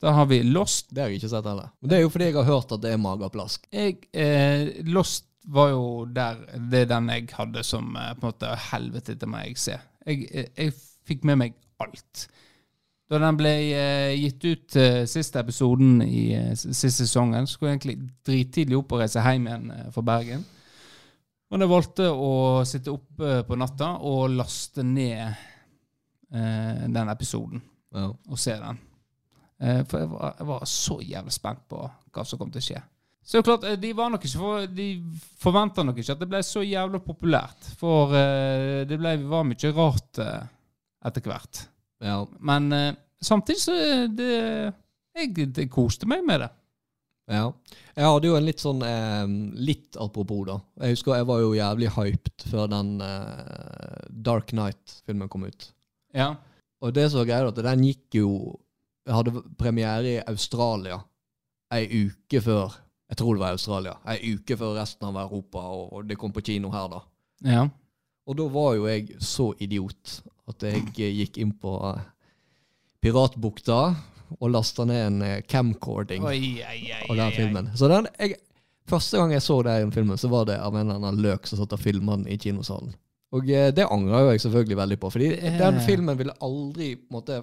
[0.00, 0.90] Da har vi Lost.
[0.90, 1.72] Det har jeg ikke sett heller.
[1.80, 3.66] Men det er jo fordi jeg har hørt at det er mageplask.
[3.74, 8.32] Jeg, eh, Lost var jo der Det er den jeg hadde som eh, på en
[8.32, 9.88] måte helvete til meg jeg ser.
[10.06, 10.76] Jeg, eh, jeg
[11.08, 12.28] fikk med meg alt.
[13.08, 17.78] Da den ble eh, gitt ut eh, siste episoden i eh, siste sesongen, skulle jeg
[17.78, 20.44] egentlig drittidlig opp og reise hjem igjen eh, fra Bergen.
[21.48, 22.32] Men jeg valgte å
[22.68, 25.32] sitte oppe på natta og laste ned
[26.32, 27.62] eh, den episoden
[27.94, 28.08] Ja.
[28.28, 28.78] og se den.
[29.60, 32.66] Eh, for jeg var, jeg var så jævlig spent på hva som kom til å
[32.68, 32.82] skje.
[33.28, 34.86] Så det klart, eh, De var nok ikke for, de
[35.40, 37.72] forventa nok ikke at det ble så jævlig populært.
[37.80, 40.46] For eh, det ble, var mye rart eh,
[41.04, 41.64] etter hvert.
[42.00, 42.22] ja.
[42.40, 43.74] Men eh, samtidig så
[44.14, 44.30] det,
[45.18, 46.50] jeg, det koste meg med det.
[47.28, 47.50] Ja.
[47.98, 49.26] Jeg hadde jo en litt sånn eh,
[49.60, 50.54] Litt apropos, da.
[50.80, 55.66] Jeg husker jeg var jo jævlig hyped før den eh, Dark Night-filmen kom ut.
[56.16, 56.32] Ja.
[56.82, 58.30] Og det som var greia, at den gikk jo
[59.08, 61.00] hadde premiere i Australia
[61.74, 62.76] ei uke før
[63.08, 63.94] Jeg tror det var Australia.
[64.04, 66.98] Ei uke før resten av Europa, og, det kom på kino her, da.
[67.48, 67.62] ja.
[68.28, 70.18] Og da var jo jeg så idiot
[70.52, 72.02] at jeg gikk inn på eh,
[73.00, 73.78] Piratbukta
[74.36, 77.70] og lasta ned en eh, camcording Oi, oi, oi, av den filmen.
[77.80, 78.36] Så den, jeg,
[78.92, 81.62] første gang jeg så den filmen, så var det av en eller annen løk som
[81.62, 82.92] satt og filma den i kinosalen.
[83.36, 86.94] Og eh, det angrer jo jeg selvfølgelig veldig på, fordi er- den filmen ville aldri
[87.12, 87.42] måtte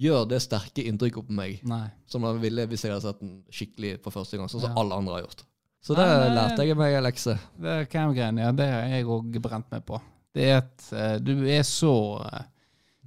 [0.00, 1.90] gjøre det sterke inntrykket på meg Nei.
[2.08, 4.80] som den ville hvis jeg hadde sett den skikkelig for første gang, sånn som Ja.
[4.80, 5.42] alle andre har gjort.
[5.82, 6.36] Så det Nei, nei.
[6.36, 7.38] lærte jeg meg en lekse.
[7.60, 10.00] Det cam-greiene, ja, det har jeg òg brent meg på.
[10.34, 12.42] Det er at uh, du er så uh,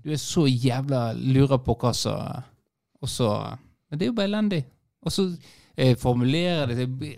[0.03, 2.43] Du er så jævla lurer på hva som
[3.01, 3.29] Og så
[3.89, 4.65] Men det er jo bare elendig.
[5.05, 5.37] Og så
[5.77, 7.15] eh, formulerer det til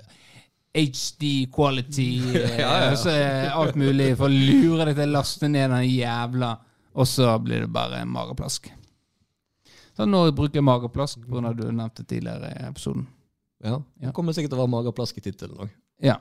[0.75, 2.91] HD quality eh, Ja, ja, ja.
[2.91, 6.51] og så er alt mulig for å lure deg til å laste ned den jævla
[6.95, 8.67] Og så blir det bare mageplask.
[9.95, 11.53] Så nå bruker jeg mageplask pga.
[11.55, 13.05] du nevnte tidligere i episoden.
[13.63, 13.77] Ja.
[13.99, 15.71] Det kommer sikkert til å være mageplask i tittelen òg.
[16.03, 16.17] Ja.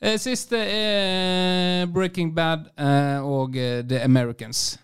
[0.00, 4.78] Eh, Siste er Breaking Bad eh, og eh, The Americans.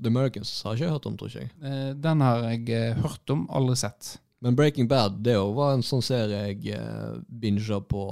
[0.00, 1.50] The Americans har jeg ikke hørt om, tror ikke jeg.
[1.60, 4.14] Eh, Den har jeg eh, hørt om, aldri sett.
[4.40, 8.04] Men Breaking Bad det jo var en sånn serie jeg eh, binga på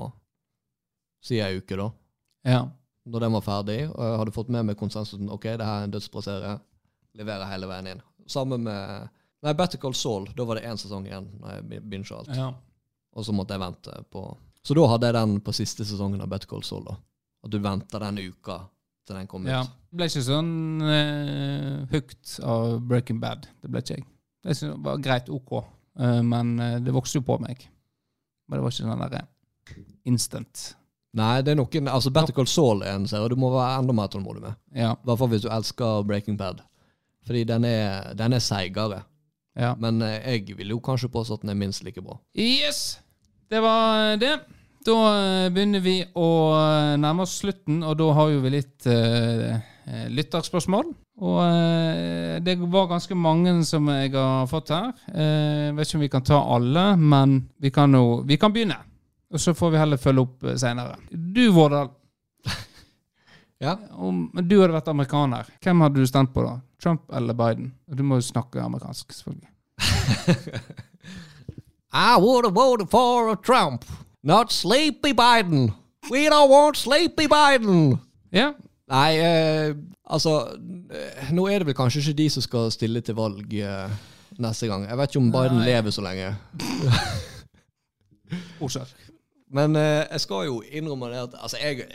[1.25, 1.89] siden ei uke, da.
[2.49, 2.63] Ja.
[3.09, 5.87] Når den var ferdig, og jeg hadde fått med meg konsensusen ok, det her er
[5.89, 6.59] en dødsbra serie.
[7.17, 8.03] Leverer hele veien inn.
[8.29, 9.09] Sammen med
[9.47, 10.27] Nei, Better Call Saul.
[10.37, 11.29] Da var det én sesong igjen.
[11.41, 12.35] når jeg binga alt.
[12.37, 12.53] ja.
[13.17, 14.23] Og så måtte jeg vente på
[14.63, 16.85] Så da hadde jeg den på siste sesongen av Better Call Saul.
[16.85, 16.99] da.
[17.47, 18.61] At du venter den uka
[19.07, 19.63] til den kom ja.
[19.63, 19.75] ut.
[19.97, 20.53] Ble ikke sånn
[20.85, 23.49] uh, hooked av Breaking Bad.
[23.63, 24.07] Det ble ikke jeg.
[24.45, 25.55] Jeg det var greit OK,
[25.99, 27.65] men eh, det vokste jo på meg.
[28.49, 29.25] Men det var ikke den derre
[30.09, 30.65] instant.
[31.19, 33.95] Nei, det er noen Altså, Better Call Saul er en serie du må være enda
[33.97, 34.59] mer tålmodig med.
[34.77, 34.93] Ja.
[34.95, 36.63] I hvert fall hvis du elsker Breaking Bad.
[37.29, 39.03] Fordi den er, den er seigere.
[39.59, 39.75] ja.
[39.81, 42.19] Men eh, jeg vil jo kanskje påstå at den er minst like bra.
[42.37, 43.01] Yes!
[43.49, 44.37] Det var det.
[44.85, 48.87] Da eh, begynner vi å eh, nærme oss slutten, og da har jo vi litt
[48.89, 49.59] uh,
[50.13, 50.91] lytterspørsmål.
[51.25, 54.93] Og eh, det var ganske mange som jeg har fått her.
[55.11, 58.79] Jeg vet ikke om vi kan ta alle, men vi kan, jo, vi kan begynne.
[59.33, 60.97] Og så får vi heller følge opp seinere.
[61.13, 61.93] Du, Vårdal.
[63.59, 63.73] Ja.
[63.99, 66.53] Om du hadde vært amerikaner, hvem hadde du stemt på da?
[66.79, 67.73] Trump eller Biden?
[67.91, 69.49] Du må jo snakke amerikansk, selvfølgelig.
[71.93, 73.85] I would have voted for Trump,
[74.23, 75.73] not Sleepy Biden.
[76.07, 77.99] We don't want Sleepy Biden.
[78.31, 78.53] Ja,
[78.89, 79.75] Nei, eh,
[80.09, 83.99] altså eh, Nå er det vel kanskje ikke de som skal stille til valg eh,
[84.41, 84.87] neste gang.
[84.89, 85.69] Jeg vet ikke om Biden Nei.
[85.73, 86.33] lever så lenge.
[88.65, 88.97] Orsak.
[89.51, 91.87] Men eh, jeg skal jo innrømme det at altså, jeg,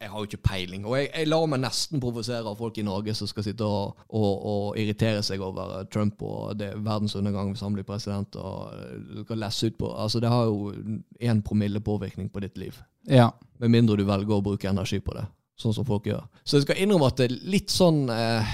[0.00, 0.86] jeg har jo ikke peiling.
[0.86, 3.98] Og jeg, jeg lar meg nesten provosere av folk i Norge som skal sitte og,
[4.08, 7.86] og, og irritere seg over eh, Trump og det er verdens undergang hvis han blir
[7.88, 8.36] president.
[8.40, 10.72] og eh, du skal lese ut på, altså Det har jo
[11.20, 12.80] én promille påvirkning på ditt liv.
[13.08, 13.30] Ja.
[13.60, 15.26] Med mindre du velger å bruke energi på det,
[15.62, 16.24] sånn som folk gjør.
[16.44, 18.52] Så jeg skal innrømme at det er litt sånn eh,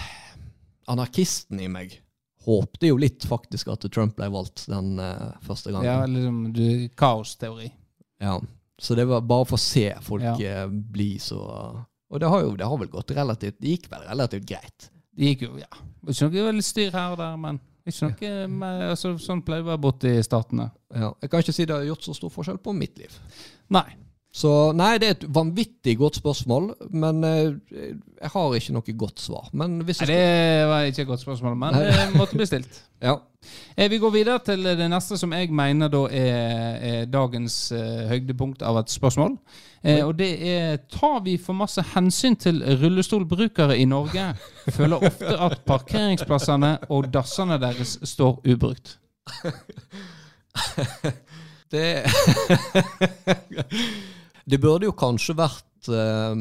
[0.88, 1.98] Anarkisten i meg
[2.48, 5.88] håpte jo litt faktisk at Trump ble valgt den eh, første gangen.
[5.88, 7.70] Ja, liksom du, kaosteori.
[8.22, 8.38] Ja.
[8.80, 10.36] Så det var bare for å se folk Ja.
[10.38, 11.40] eh, bli så
[12.08, 14.88] Og det har jo det har vel gått relativt Det gikk vel relativt greit.
[15.12, 15.68] Det gikk jo, ja.
[16.06, 19.66] Ikke noe veldig styr her og der, men ikke noe med, altså, sånn pleier det
[19.66, 20.70] å være borte i statene.
[20.94, 21.10] Ja.
[21.20, 23.12] Jeg kan ikke si det har gjort så stor forskjell på mitt liv.
[23.74, 23.86] Nei.
[24.38, 27.48] Så nei, det er et vanvittig godt spørsmål, men eh,
[28.20, 29.48] jeg har ikke noe godt svar.
[29.58, 30.20] Nei, Det
[30.70, 32.78] var ikke et godt spørsmål, men det måtte bli stilt.
[32.98, 33.12] Ja.
[33.78, 38.08] Eh, Vi går videre til det neste som jeg mener da er, er dagens eh,
[38.10, 39.36] høydepunkt av et spørsmål.
[39.86, 44.32] Eh, og det er tar vi for masse hensyn til rullestolbrukere i Norge?
[44.78, 48.98] Føler ofte at parkeringsplassene og dassene deres står ubrukt.
[51.68, 52.00] Det
[54.48, 56.36] Det burde jo kanskje vært eh,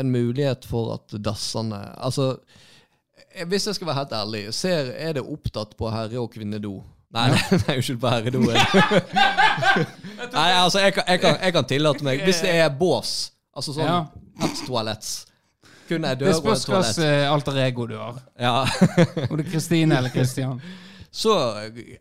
[0.00, 2.30] en mulighet for at dassene Altså,
[3.34, 6.78] eh, hvis jeg skal være helt ærlig, ser, er det opptatt på herre- og kvinnedo?
[7.12, 7.26] Nei,
[7.66, 8.40] nei, unnskyld, på herredo.
[10.36, 13.14] nei, altså, jeg kan, jeg, kan, jeg kan tillate meg Hvis det er bås,
[13.56, 13.98] altså sånn Ja.
[14.46, 15.08] ett toalett
[15.90, 17.24] Kun ei dør og et spørs hvilket toalett.
[17.24, 18.20] eh, alter ego du har.
[18.38, 18.52] Ja.
[19.26, 20.60] Om det er Kristine eller Kristian.
[21.20, 21.34] Så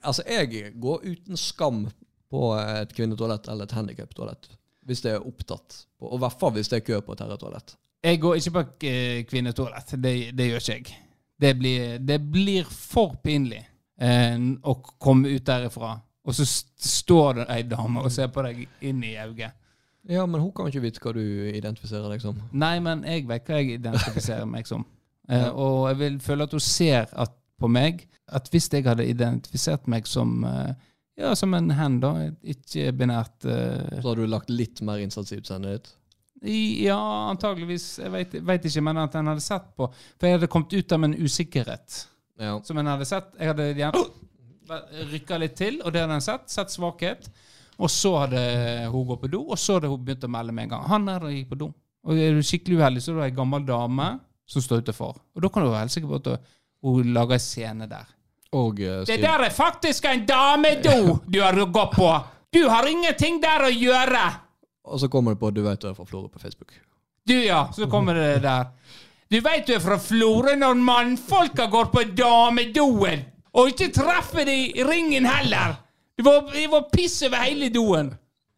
[0.06, 1.88] altså, jeg går uten skam
[2.30, 4.46] på et kvinnetoalett eller et handikaptoalett.
[4.90, 5.84] Hvis det er opptatt.
[6.02, 7.76] Og i hvert fall hvis det er kø på et herretoalett.
[8.04, 9.94] Jeg går ikke på eh, kvinnetoalett.
[10.02, 11.00] Det, det gjør ikke jeg.
[11.40, 13.62] Det blir, det blir for pinlig
[14.02, 15.94] eh, å komme ut derifra,
[16.26, 19.56] og så står det ei dame og ser på deg inn i øyet.
[20.10, 21.22] Ja, men hun kan ikke vite hva du
[21.52, 22.40] identifiserer deg som.
[22.52, 24.88] Nei, men jeg vet hva jeg identifiserer meg som.
[25.30, 28.00] Eh, og jeg vil føle at hun ser at, på meg
[28.34, 30.72] at hvis jeg hadde identifisert meg som eh,
[31.20, 32.14] ja, som en hen, da,
[32.54, 34.00] ikke-binært uh...
[34.00, 35.96] Så har du lagt litt mer innsats i utseendet ditt.
[36.86, 37.00] Ja,
[37.30, 37.98] antageligvis.
[38.00, 40.96] Jeg vet, vet ikke, men at en hadde sett på For jeg hadde kommet ut
[40.96, 41.98] av en usikkerhet
[42.40, 42.54] Ja.
[42.64, 43.34] som en hadde sett.
[43.36, 44.06] Jeg hadde gjerne
[45.10, 46.48] rykka litt til, og det hadde en sett.
[46.52, 47.28] Sett svakhet.
[47.80, 48.40] Og så hadde
[48.92, 50.88] hun gått på do, og så hadde hun begynt å melde med en gang.
[50.92, 51.70] Han der gikk på do.
[52.08, 54.08] Og er du skikkelig uheldig, så er det ei gammel dame
[54.50, 55.20] som står utenfor.
[55.36, 56.56] Og da kan du være helt sikker på at
[56.88, 58.08] hun lager en scene der.
[58.56, 62.12] Og uh, Det der er faktisk en damedo du har gått på!
[62.50, 64.24] Du har ingenting der å gjøre!
[64.90, 66.74] Og så kommer det på du vet du er fra Florø på Facebook.
[67.28, 67.68] Du, ja.
[67.76, 68.72] Så kommer det der.
[69.30, 73.22] Du veit du er fra Florø når mannfolka går på damedoen,
[73.54, 75.78] og ikke treffer de i ringen heller.
[76.18, 78.10] Det var, det var piss over hele doen.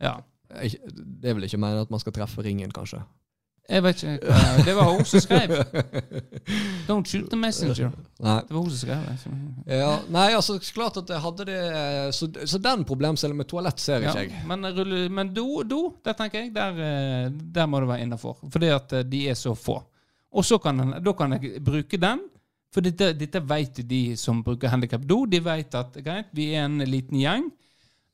[0.02, 0.16] Ja.
[0.52, 3.04] Det er vel ikke meningen at man skal treffe ringen, kanskje?
[3.70, 5.51] Jeg vet ikke hva Det var hun som skrev.
[6.88, 7.91] Don't shoot the messenger.
[8.20, 8.39] Nei.
[8.47, 9.78] Det var hun som skrev det.
[9.78, 11.59] Ja, nei, altså, klart at jeg hadde det
[12.18, 14.47] Så, så den problemstillingen med toalett ser Ja, ikke jeg.
[14.49, 18.41] men, men do, do, der tenker jeg, der, eh, der må det være innafor.
[18.51, 19.80] Fordi at eh, de er så få.
[20.32, 22.20] Og så kan da kan jeg bruke den
[22.72, 25.26] For dette, dette vet de som bruker handikapdo.
[25.28, 27.49] De vet at greit, vi er en liten gjeng.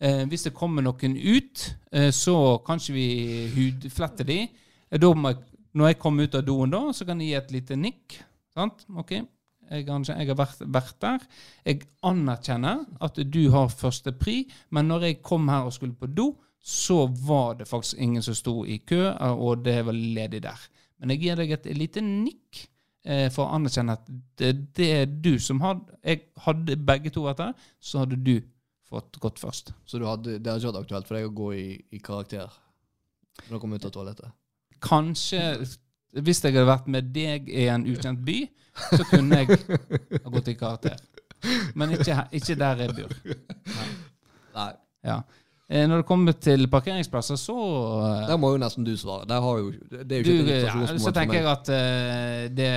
[0.01, 3.05] Eh, hvis det kommer noen ut, eh, så kanskje vi
[3.53, 4.39] hudfletter de.
[4.91, 5.01] Jeg,
[5.73, 8.19] når jeg kommer ut av doen, da, så kan jeg gi et lite nikk.
[8.55, 8.85] Sant?
[8.97, 9.17] Ok,
[9.67, 11.25] jeg, jeg har vært, vært der.
[11.67, 16.09] Jeg anerkjenner at du har første pri, men når jeg kom her og skulle på
[16.09, 16.31] do,
[16.67, 20.65] så var det faktisk ingen som sto i kø, og det var ledig der.
[20.99, 22.63] Men jeg gir deg et lite nikk
[23.05, 24.07] eh, for å anerkjenne at
[24.39, 28.39] det, det er du som hadde jeg Hadde begge to vært der, så hadde du
[28.88, 29.71] fått gått først.
[29.85, 32.51] Så hadde, det hadde ikke vært aktuelt for deg å gå i, i karakter
[33.47, 34.35] når du kom ut av toalettet?
[34.84, 35.41] Kanskje
[36.23, 38.38] hvis jeg hadde vært med deg i en ukjent by,
[38.93, 39.57] så kunne jeg
[40.23, 41.01] ha gått i karakter.
[41.78, 43.17] Men ikke, ikke der jeg bor.
[44.57, 44.71] Nei.
[45.05, 45.19] Ja.
[45.69, 49.28] Eh, Når det kommer til parkeringsplasser, så eh, Der må jo nesten du svare.
[49.30, 52.45] Der har jo, det er jo du, ikke et ja, Så tenker jeg at eh,
[52.55, 52.69] det,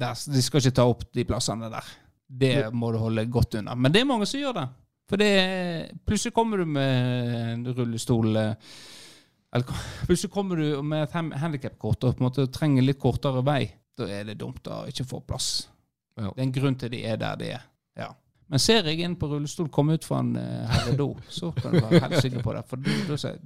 [0.00, 1.90] der, de skal ikke ta opp de plassene der.
[2.30, 3.74] Det må du holde godt unna.
[3.74, 4.68] Men det er mange som gjør det.
[5.10, 5.30] For det
[6.06, 8.38] plutselig kommer du med en rullestol
[9.52, 9.66] eller
[10.06, 13.64] plutselig kommer du med et handikapkort og på en måte trenger litt kortere vei.
[13.98, 15.68] Da er det dumt å ikke få plass.
[16.16, 16.30] Ja.
[16.30, 17.64] Det er en grunn til de er der de er.
[17.98, 18.10] Ja.
[18.50, 21.80] Men ser jeg inn på rullestol komme ut fra en uh, herredo, så kan du
[21.84, 22.62] være helt sikker på det.
[22.70, 23.38] For du, du sier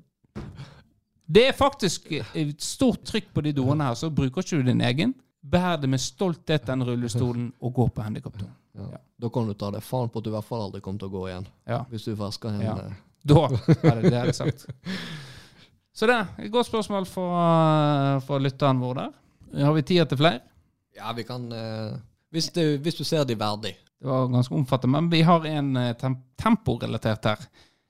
[1.26, 4.82] det er faktisk et stort trykk på de doene her, så bruker ikke du din
[4.84, 5.14] egen.
[5.40, 8.44] Bær det med stolthet, den rullestolen, og gå på handikapdo.
[8.76, 8.88] Ja.
[8.92, 9.00] Ja.
[9.24, 11.09] Da kan du ta det faen på at du i hvert fall aldri kommer til
[11.09, 11.46] å gå igjen.
[11.70, 11.78] Ja.
[11.88, 12.90] Hvis du fersker hendene.
[12.92, 12.92] Ja.
[12.92, 14.66] eh, Da er det det jeg har sagt.
[15.95, 19.12] Så det er et godt spørsmål fra, fra lytteren vår der.
[19.62, 20.40] Har vi tid til flere?
[20.97, 21.95] Ja, vi kan uh,
[22.34, 23.76] hvis, du, hvis du ser de verdig.
[24.03, 27.45] Det var ganske omfattende, men vi har en eh, tem temporelatert her.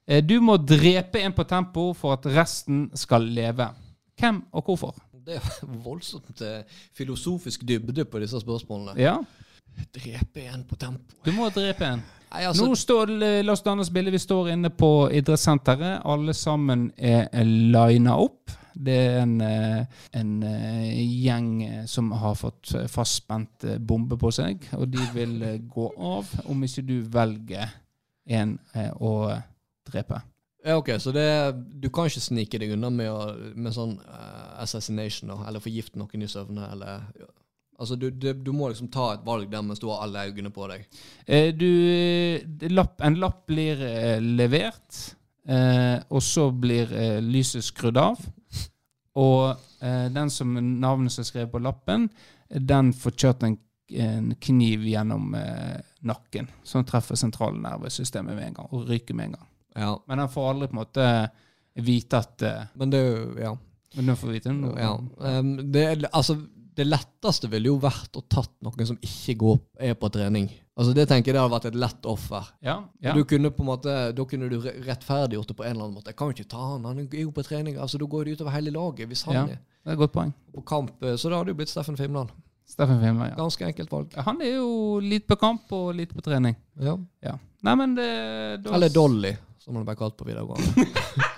[0.07, 3.66] Eh, Du må drepe en på tempo for at resten skal leve.
[4.20, 4.94] Hvem og hvorfor?
[5.24, 5.48] Det er
[5.88, 6.61] voldsomt eh,
[6.94, 8.94] filosofisk dybde på disse spørsmålene.
[9.00, 9.16] Ja,
[9.94, 11.16] Drepe en på tempo.
[11.24, 12.02] du må drepe en.
[12.34, 13.12] Nei, altså, Nå står
[13.44, 14.10] La oss danne oss bilde.
[14.10, 16.02] Vi står inne på idrettssenteret.
[16.04, 18.50] Alle sammen er lina opp.
[18.74, 19.84] Det er en, eh,
[20.18, 25.36] en eh, gjeng eh, som har fått fastspent eh, bombe på seg, og de vil
[25.46, 27.70] eh, gå av om ikke du velger
[28.26, 29.30] en eh, å
[29.86, 30.18] drepe.
[30.64, 34.58] ja, ok, Så det, du kan ikke snike deg unna med, å, med sånn uh,
[34.64, 37.04] assassination, eller forgifte noen i søvne, eller
[37.78, 40.52] Altså, du, du, du må liksom ta et valg der mens du har alle øynene
[40.54, 40.84] på deg.
[41.26, 41.68] Eh, Du,
[42.70, 45.00] lapp, en lapp blir eh, levert,
[45.48, 48.20] eh, og så blir eh, lyset skrudd av.
[49.14, 52.08] Og eh, den som navnet som er skrevet på lappen,
[52.50, 53.56] den får kjørt en,
[54.06, 59.36] en kniv gjennom eh, nakken, som treffer sentralnervesystemet med en gang, og ryker med en
[59.38, 59.50] gang.
[59.74, 59.92] Ja.
[60.06, 61.06] Men den får aldri på en måte
[61.82, 63.54] vite at eh, Men det er jo Ja.
[63.94, 64.74] Men nå får vite noe.
[64.74, 64.90] ja.
[65.38, 66.34] Um, det, altså,
[66.76, 70.48] det letteste ville jo vært å tatt noen som ikke går, er på trening.
[70.76, 72.48] Altså Det tenker jeg det hadde vært et lett offer.
[72.66, 73.12] Ja, ja.
[73.14, 76.10] Du kunne på en måte, Da kunne du rettferdiggjort det på en eller annen måte.
[76.10, 77.76] Jeg kan jo ikke ta han, han er jo på trening.
[77.78, 79.42] altså Da går det utover hele laget hvis han Ja.
[79.44, 80.32] er Det er et godt poeng.
[80.54, 80.90] på kamp.
[81.16, 82.30] Så da hadde jo blitt Steffen Fimland.
[82.66, 83.36] Steffen Fimland, ja.
[83.36, 84.12] Ganske enkelt valg.
[84.16, 86.56] Han er jo litt på kamp og litt på trening.
[86.80, 86.96] Ja.
[87.22, 87.38] Ja.
[87.62, 90.88] Nei, men det Eller Dolly, som han ble kalt på videregående.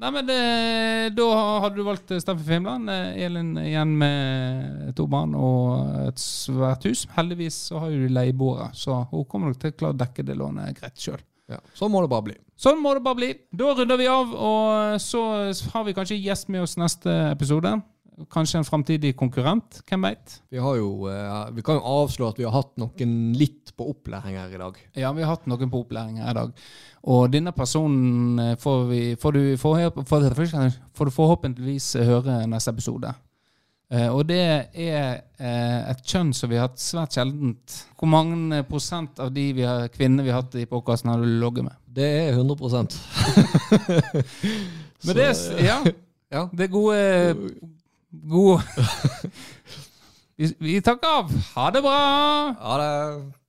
[0.00, 0.36] Nei, men det,
[1.18, 1.26] Da
[1.60, 2.88] hadde du valgt Steffen Fimland.
[2.88, 7.04] Eh, Elin igjen med to barn og et svært hus.
[7.18, 10.24] Heldigvis så har jo de leieboere, så hun kommer nok til å klare å dekke
[10.24, 11.20] det lånet greit sjøl.
[11.52, 11.58] ja.
[11.76, 12.36] Sånn må det bare bli.
[12.60, 13.30] Sånn må det bare bli.
[13.52, 15.22] Da runder vi av, og så
[15.74, 17.76] har vi kanskje gjest med oss neste episode.
[18.28, 19.80] Kanskje en framtidig konkurrent.
[19.88, 20.34] Hvem veit?
[20.52, 20.76] Vi har
[21.08, 24.60] eh, vi kan jo avslå at vi har hatt noen litt på opplæring her i
[24.60, 24.76] dag.
[24.98, 26.52] Ja, vi har hatt noen på opplæring her i dag.
[27.08, 30.28] Og denne personen eh, får, vi, får, du, får, får,
[30.92, 33.14] får du forhåpentligvis høre neste episode.
[33.90, 34.40] Eh, og det
[34.74, 35.22] er
[35.90, 37.78] et kjønn som vi har hatt svært sjeldent.
[37.98, 41.26] Hvor mange prosent av de vi har, kvinner vi har hatt i podkasten, har du
[41.40, 41.78] logget med?
[41.90, 42.54] Det er 100
[45.04, 45.80] Men det, er- ja,
[46.30, 46.44] Ja.
[46.54, 46.98] det er gode
[48.10, 48.62] Gode
[50.38, 51.30] vi, vi takker av.
[51.54, 52.00] Ha det bra!
[52.58, 53.39] Ha det.